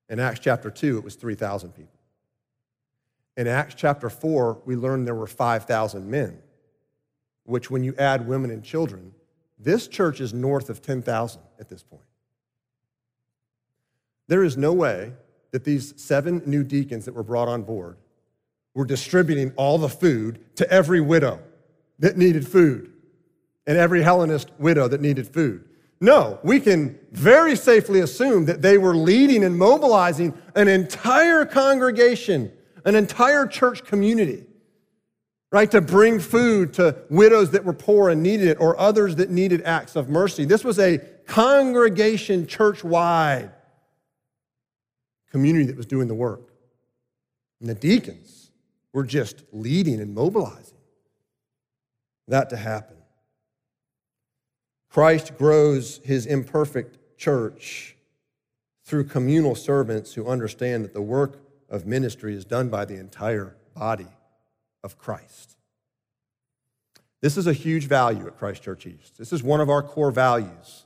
In 0.08 0.20
Acts 0.20 0.40
chapter 0.40 0.70
2, 0.70 0.98
it 0.98 1.04
was 1.04 1.16
3,000 1.16 1.70
people. 1.70 1.98
In 3.36 3.46
Acts 3.46 3.74
chapter 3.74 4.08
4, 4.08 4.62
we 4.64 4.76
learned 4.76 5.06
there 5.06 5.14
were 5.14 5.26
5,000 5.26 6.08
men, 6.08 6.38
which, 7.44 7.70
when 7.70 7.82
you 7.82 7.94
add 7.98 8.26
women 8.26 8.50
and 8.50 8.62
children, 8.62 9.12
this 9.58 9.88
church 9.88 10.20
is 10.20 10.32
north 10.32 10.70
of 10.70 10.80
10,000 10.80 11.40
at 11.58 11.68
this 11.68 11.82
point. 11.82 12.02
There 14.28 14.44
is 14.44 14.56
no 14.56 14.72
way 14.72 15.12
that 15.50 15.64
these 15.64 15.94
seven 16.00 16.42
new 16.46 16.62
deacons 16.62 17.06
that 17.06 17.14
were 17.14 17.22
brought 17.22 17.48
on 17.48 17.62
board 17.62 17.96
were 18.74 18.84
distributing 18.84 19.52
all 19.56 19.78
the 19.78 19.88
food 19.88 20.38
to 20.56 20.70
every 20.70 21.00
widow 21.00 21.40
that 21.98 22.16
needed 22.16 22.46
food 22.46 22.92
and 23.66 23.76
every 23.76 24.02
Hellenist 24.02 24.50
widow 24.58 24.86
that 24.88 25.00
needed 25.00 25.26
food. 25.26 25.64
No, 26.00 26.38
we 26.44 26.60
can 26.60 26.98
very 27.10 27.56
safely 27.56 28.00
assume 28.00 28.44
that 28.44 28.62
they 28.62 28.78
were 28.78 28.94
leading 28.94 29.42
and 29.42 29.58
mobilizing 29.58 30.32
an 30.54 30.68
entire 30.68 31.44
congregation 31.44 32.52
an 32.88 32.94
entire 32.94 33.46
church 33.46 33.84
community, 33.84 34.44
right, 35.52 35.70
to 35.70 35.80
bring 35.80 36.18
food 36.18 36.72
to 36.74 36.96
widows 37.10 37.50
that 37.50 37.64
were 37.64 37.74
poor 37.74 38.08
and 38.08 38.22
needed 38.22 38.48
it, 38.48 38.56
or 38.60 38.78
others 38.80 39.16
that 39.16 39.28
needed 39.28 39.62
acts 39.62 39.94
of 39.94 40.08
mercy. 40.08 40.46
This 40.46 40.64
was 40.64 40.78
a 40.78 40.98
congregation, 41.26 42.46
church 42.46 42.82
wide 42.82 43.50
community 45.30 45.64
that 45.66 45.76
was 45.76 45.86
doing 45.86 46.08
the 46.08 46.14
work. 46.14 46.52
And 47.60 47.68
the 47.68 47.74
deacons 47.74 48.50
were 48.92 49.04
just 49.04 49.42
leading 49.52 50.00
and 50.00 50.14
mobilizing 50.14 50.78
that 52.28 52.50
to 52.50 52.56
happen. 52.56 52.96
Christ 54.90 55.36
grows 55.36 56.00
his 56.04 56.26
imperfect 56.26 57.18
church 57.18 57.96
through 58.84 59.04
communal 59.04 59.54
servants 59.54 60.14
who 60.14 60.26
understand 60.26 60.84
that 60.84 60.94
the 60.94 61.02
work 61.02 61.42
of 61.68 61.86
ministry 61.86 62.34
is 62.34 62.44
done 62.44 62.68
by 62.68 62.84
the 62.84 62.96
entire 62.96 63.56
body 63.74 64.08
of 64.82 64.98
Christ. 64.98 65.56
This 67.20 67.36
is 67.36 67.46
a 67.46 67.52
huge 67.52 67.86
value 67.86 68.26
at 68.26 68.38
Christ 68.38 68.62
Church 68.62 68.86
East. 68.86 69.18
This 69.18 69.32
is 69.32 69.42
one 69.42 69.60
of 69.60 69.68
our 69.68 69.82
core 69.82 70.12
values 70.12 70.84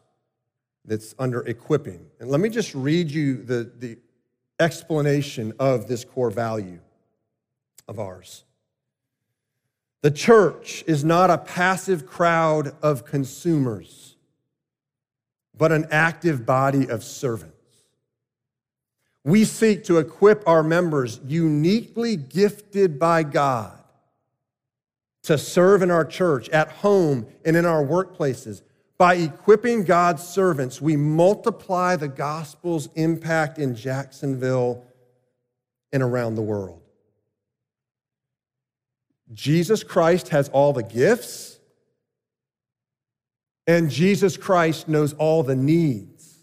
that's 0.85 1.15
under 1.19 1.41
equipping. 1.43 2.07
And 2.19 2.31
let 2.31 2.41
me 2.41 2.49
just 2.49 2.75
read 2.75 3.11
you 3.11 3.43
the, 3.43 3.71
the 3.79 3.99
explanation 4.63 5.53
of 5.59 5.89
this 5.89 6.05
core 6.05 6.31
value 6.31 6.79
of 7.87 7.99
ours. 7.99 8.45
The 10.03 10.11
church 10.11 10.83
is 10.87 11.05
not 11.05 11.31
a 11.31 11.39
passive 11.39 12.07
crowd 12.07 12.75
of 12.83 13.05
consumers, 13.05 14.17
but 15.57 15.71
an 15.71 15.87
active 15.91 16.45
body 16.45 16.89
of 16.89 17.05
servants. 17.05 17.57
We 19.25 19.45
seek 19.45 19.85
to 19.85 19.99
equip 19.99 20.47
our 20.49 20.65
members, 20.65 21.21
uniquely 21.25 22.17
gifted 22.17 22.99
by 22.99 23.23
God, 23.23 23.79
to 25.23 25.39
serve 25.39 25.83
in 25.83 25.91
our 25.93 26.05
church, 26.05 26.49
at 26.49 26.69
home, 26.69 27.27
and 27.45 27.57
in 27.57 27.65
our 27.65 27.85
workplaces. 27.85 28.63
By 29.03 29.17
equipping 29.17 29.83
God's 29.83 30.23
servants, 30.23 30.81
we 30.81 30.95
multiply 30.95 31.97
the 31.97 32.07
gospel's 32.07 32.89
impact 32.95 33.59
in 33.59 33.75
Jacksonville 33.75 34.85
and 35.93 36.05
around 36.05 36.37
the 36.37 36.43
world. 36.43 36.81
Jesus 39.33 39.83
Christ 39.83 40.29
has 40.29 40.49
all 40.51 40.73
the 40.73 40.85
gifts, 40.85 41.59
and 43.67 43.91
Jesus 43.91 44.37
Christ 44.37 44.87
knows 44.87 45.15
all 45.15 45.43
the 45.43 45.57
needs. 45.57 46.39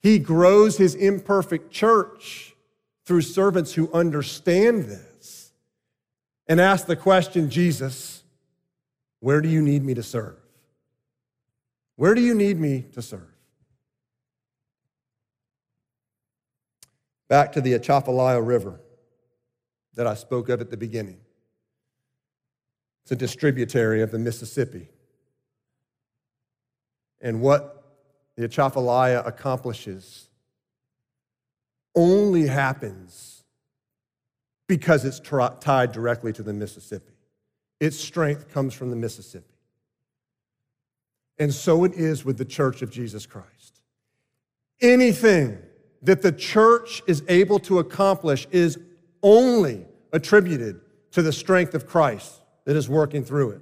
He 0.00 0.18
grows 0.18 0.78
his 0.78 0.94
imperfect 0.94 1.70
church 1.70 2.56
through 3.04 3.20
servants 3.20 3.74
who 3.74 3.92
understand 3.92 4.84
this 4.84 5.52
and 6.46 6.58
ask 6.58 6.86
the 6.86 6.96
question 6.96 7.50
Jesus, 7.50 8.22
where 9.20 9.42
do 9.42 9.50
you 9.50 9.60
need 9.60 9.84
me 9.84 9.92
to 9.92 10.02
serve? 10.02 10.41
Where 12.02 12.16
do 12.16 12.20
you 12.20 12.34
need 12.34 12.58
me 12.58 12.84
to 12.94 13.00
serve? 13.00 13.32
Back 17.28 17.52
to 17.52 17.60
the 17.60 17.74
Atchafalaya 17.74 18.40
River 18.40 18.80
that 19.94 20.08
I 20.08 20.14
spoke 20.14 20.48
of 20.48 20.60
at 20.60 20.68
the 20.68 20.76
beginning. 20.76 21.20
It's 23.04 23.12
a 23.12 23.14
distributary 23.14 24.02
of 24.02 24.10
the 24.10 24.18
Mississippi. 24.18 24.88
And 27.20 27.40
what 27.40 27.84
the 28.36 28.46
Atchafalaya 28.46 29.22
accomplishes 29.24 30.28
only 31.94 32.48
happens 32.48 33.44
because 34.66 35.04
it's 35.04 35.20
tied 35.20 35.92
directly 35.92 36.32
to 36.32 36.42
the 36.42 36.52
Mississippi. 36.52 37.14
Its 37.78 37.96
strength 37.96 38.52
comes 38.52 38.74
from 38.74 38.90
the 38.90 38.96
Mississippi. 38.96 39.51
And 41.42 41.52
so 41.52 41.82
it 41.82 41.94
is 41.94 42.24
with 42.24 42.38
the 42.38 42.44
church 42.44 42.82
of 42.82 42.90
Jesus 42.92 43.26
Christ. 43.26 43.80
Anything 44.80 45.58
that 46.00 46.22
the 46.22 46.30
church 46.30 47.02
is 47.08 47.24
able 47.26 47.58
to 47.58 47.80
accomplish 47.80 48.46
is 48.52 48.78
only 49.24 49.84
attributed 50.12 50.80
to 51.10 51.20
the 51.20 51.32
strength 51.32 51.74
of 51.74 51.84
Christ 51.84 52.32
that 52.64 52.76
is 52.76 52.88
working 52.88 53.24
through 53.24 53.50
it. 53.50 53.60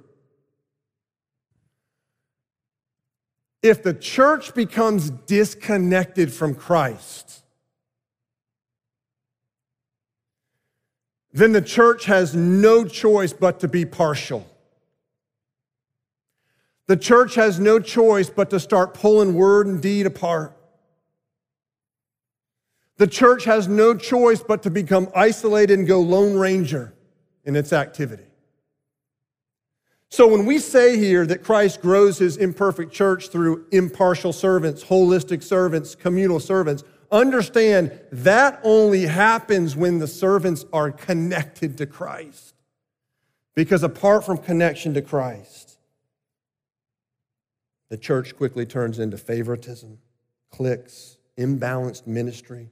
If 3.63 3.81
the 3.81 3.95
church 3.95 4.53
becomes 4.53 5.09
disconnected 5.09 6.31
from 6.31 6.53
Christ, 6.53 7.41
then 11.33 11.51
the 11.51 11.63
church 11.63 12.05
has 12.05 12.35
no 12.35 12.85
choice 12.85 13.33
but 13.33 13.59
to 13.61 13.67
be 13.67 13.85
partial. 13.85 14.50
The 16.91 16.97
church 16.97 17.35
has 17.35 17.57
no 17.57 17.79
choice 17.79 18.29
but 18.29 18.49
to 18.49 18.59
start 18.59 18.93
pulling 18.93 19.33
word 19.33 19.65
and 19.65 19.81
deed 19.81 20.05
apart. 20.05 20.57
The 22.97 23.07
church 23.07 23.45
has 23.45 23.69
no 23.69 23.95
choice 23.95 24.43
but 24.45 24.63
to 24.63 24.69
become 24.69 25.07
isolated 25.15 25.79
and 25.79 25.87
go 25.87 26.01
Lone 26.01 26.37
Ranger 26.37 26.93
in 27.45 27.55
its 27.55 27.71
activity. 27.71 28.25
So 30.09 30.27
when 30.27 30.45
we 30.45 30.59
say 30.59 30.97
here 30.97 31.25
that 31.27 31.45
Christ 31.45 31.81
grows 31.81 32.17
his 32.17 32.35
imperfect 32.35 32.91
church 32.91 33.29
through 33.29 33.67
impartial 33.71 34.33
servants, 34.33 34.83
holistic 34.83 35.43
servants, 35.43 35.95
communal 35.95 36.41
servants, 36.41 36.83
understand 37.09 37.97
that 38.11 38.59
only 38.63 39.03
happens 39.03 39.77
when 39.77 39.99
the 39.99 40.07
servants 40.09 40.65
are 40.73 40.91
connected 40.91 41.77
to 41.77 41.85
Christ. 41.85 42.53
Because 43.55 43.81
apart 43.81 44.25
from 44.25 44.39
connection 44.39 44.93
to 44.95 45.01
Christ, 45.01 45.70
the 47.91 47.97
church 47.97 48.37
quickly 48.37 48.65
turns 48.65 48.99
into 48.99 49.17
favoritism, 49.17 49.97
cliques, 50.49 51.17
imbalanced 51.37 52.07
ministry, 52.07 52.69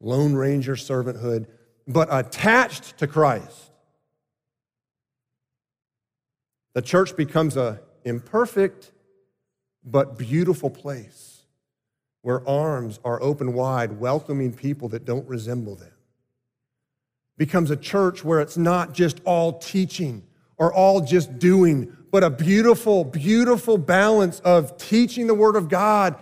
Lone 0.00 0.34
Ranger 0.34 0.74
servanthood, 0.74 1.46
but 1.86 2.08
attached 2.10 2.98
to 2.98 3.06
Christ. 3.06 3.70
The 6.72 6.82
church 6.82 7.16
becomes 7.16 7.56
a 7.56 7.80
imperfect 8.04 8.90
but 9.84 10.18
beautiful 10.18 10.70
place 10.70 11.42
where 12.22 12.46
arms 12.48 12.98
are 13.04 13.22
open 13.22 13.54
wide, 13.54 14.00
welcoming 14.00 14.52
people 14.52 14.88
that 14.88 15.04
don't 15.04 15.26
resemble 15.28 15.76
them. 15.76 15.92
Becomes 17.36 17.70
a 17.70 17.76
church 17.76 18.24
where 18.24 18.40
it's 18.40 18.56
not 18.56 18.92
just 18.92 19.20
all 19.24 19.60
teaching 19.60 20.24
or 20.56 20.74
all 20.74 21.00
just 21.00 21.38
doing, 21.38 21.96
but 22.10 22.24
a 22.24 22.30
beautiful, 22.30 23.04
beautiful 23.04 23.78
balance 23.78 24.40
of 24.40 24.76
teaching 24.76 25.26
the 25.26 25.34
Word 25.34 25.56
of 25.56 25.68
God 25.68 26.16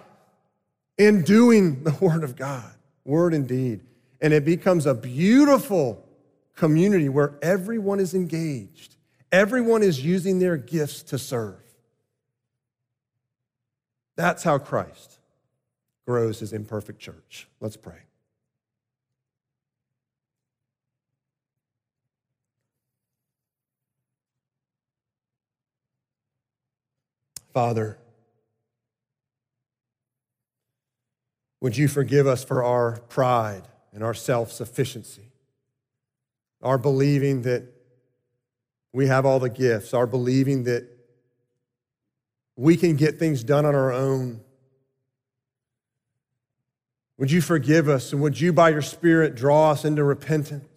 and 0.98 1.24
doing 1.24 1.84
the 1.84 1.92
Word 2.00 2.24
of 2.24 2.36
God 2.36 2.72
word 3.06 3.32
and 3.32 3.46
deed. 3.46 3.80
And 4.20 4.32
it 4.32 4.44
becomes 4.44 4.84
a 4.86 4.94
beautiful 4.94 6.04
community 6.56 7.08
where 7.08 7.38
everyone 7.40 8.00
is 8.00 8.14
engaged, 8.14 8.96
everyone 9.30 9.82
is 9.82 10.04
using 10.04 10.38
their 10.38 10.56
gifts 10.56 11.02
to 11.04 11.18
serve. 11.18 11.62
That's 14.16 14.42
how 14.42 14.58
Christ 14.58 15.18
grows 16.06 16.40
his 16.40 16.52
imperfect 16.52 16.98
church. 16.98 17.48
Let's 17.60 17.76
pray. 17.76 18.05
Father, 27.56 27.96
Would 31.62 31.78
you 31.78 31.88
forgive 31.88 32.26
us 32.26 32.44
for 32.44 32.62
our 32.62 33.00
pride 33.08 33.62
and 33.94 34.04
our 34.04 34.12
self 34.12 34.52
sufficiency, 34.52 35.32
our 36.60 36.76
believing 36.76 37.40
that 37.42 37.64
we 38.92 39.06
have 39.06 39.24
all 39.24 39.40
the 39.40 39.48
gifts, 39.48 39.94
our 39.94 40.06
believing 40.06 40.64
that 40.64 40.86
we 42.56 42.76
can 42.76 42.94
get 42.94 43.18
things 43.18 43.42
done 43.42 43.64
on 43.64 43.74
our 43.74 43.90
own. 43.90 44.42
Would 47.16 47.30
you 47.30 47.40
forgive 47.40 47.88
us 47.88 48.12
and 48.12 48.20
would 48.20 48.38
you, 48.38 48.52
by 48.52 48.68
your 48.68 48.82
Spirit, 48.82 49.34
draw 49.34 49.70
us 49.70 49.82
into 49.82 50.04
repentance? 50.04 50.68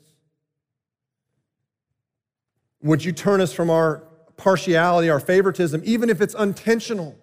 Would 2.81 3.03
you 3.03 3.11
turn 3.11 3.41
us 3.41 3.51
from 3.51 3.69
our 3.69 4.08
partiality, 4.39 5.09
our 5.09 5.19
favoritism, 5.19 5.83
even 5.85 6.09
if 6.09 6.21
it's 6.21 6.33
intentional? 6.33 7.15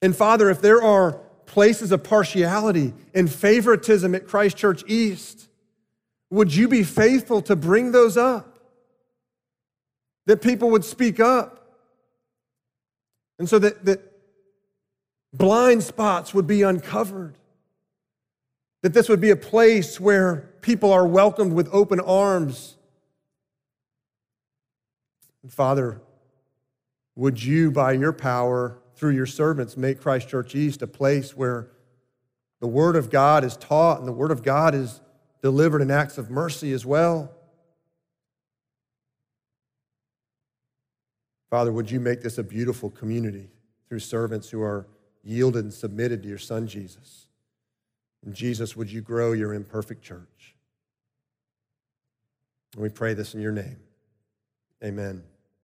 And 0.00 0.14
Father, 0.14 0.50
if 0.50 0.60
there 0.60 0.82
are 0.82 1.12
places 1.46 1.90
of 1.90 2.04
partiality 2.04 2.92
and 3.14 3.32
favoritism 3.32 4.14
at 4.14 4.26
Christ 4.26 4.56
Church 4.56 4.84
East, 4.86 5.48
would 6.30 6.54
you 6.54 6.68
be 6.68 6.82
faithful 6.82 7.42
to 7.42 7.56
bring 7.56 7.92
those 7.92 8.16
up? 8.16 8.58
That 10.26 10.42
people 10.42 10.70
would 10.70 10.84
speak 10.84 11.20
up. 11.20 11.60
And 13.38 13.48
so 13.48 13.58
that, 13.58 13.84
that 13.84 14.00
blind 15.32 15.82
spots 15.82 16.34
would 16.34 16.46
be 16.46 16.62
uncovered. 16.62 17.36
That 18.82 18.94
this 18.94 19.08
would 19.08 19.20
be 19.20 19.30
a 19.30 19.36
place 19.36 19.98
where 19.98 20.50
people 20.60 20.92
are 20.92 21.06
welcomed 21.06 21.52
with 21.52 21.68
open 21.72 22.00
arms. 22.00 22.76
And 25.44 25.52
Father, 25.52 26.00
would 27.14 27.44
you, 27.44 27.70
by 27.70 27.92
your 27.92 28.14
power, 28.14 28.78
through 28.96 29.12
your 29.12 29.26
servants, 29.26 29.76
make 29.76 30.00
Christ 30.00 30.26
Church 30.26 30.54
East 30.54 30.80
a 30.80 30.86
place 30.86 31.36
where 31.36 31.68
the 32.60 32.66
Word 32.66 32.96
of 32.96 33.10
God 33.10 33.44
is 33.44 33.56
taught 33.58 33.98
and 33.98 34.08
the 34.08 34.12
Word 34.12 34.30
of 34.30 34.42
God 34.42 34.74
is 34.74 35.02
delivered 35.42 35.82
in 35.82 35.90
acts 35.90 36.16
of 36.16 36.30
mercy 36.30 36.72
as 36.72 36.86
well. 36.86 37.30
Father, 41.50 41.70
would 41.70 41.90
you 41.90 42.00
make 42.00 42.22
this 42.22 42.38
a 42.38 42.42
beautiful 42.42 42.88
community 42.88 43.50
through 43.86 43.98
servants 43.98 44.48
who 44.48 44.62
are 44.62 44.86
yielded 45.22 45.64
and 45.64 45.74
submitted 45.74 46.22
to 46.22 46.28
your 46.28 46.38
Son, 46.38 46.66
Jesus? 46.66 47.26
And 48.24 48.34
Jesus, 48.34 48.74
would 48.74 48.90
you 48.90 49.02
grow 49.02 49.32
your 49.32 49.52
imperfect 49.52 50.02
church? 50.02 50.54
And 52.72 52.82
we 52.82 52.88
pray 52.88 53.12
this 53.12 53.34
in 53.34 53.42
your 53.42 53.52
name. 53.52 53.76
Amen. 54.82 55.22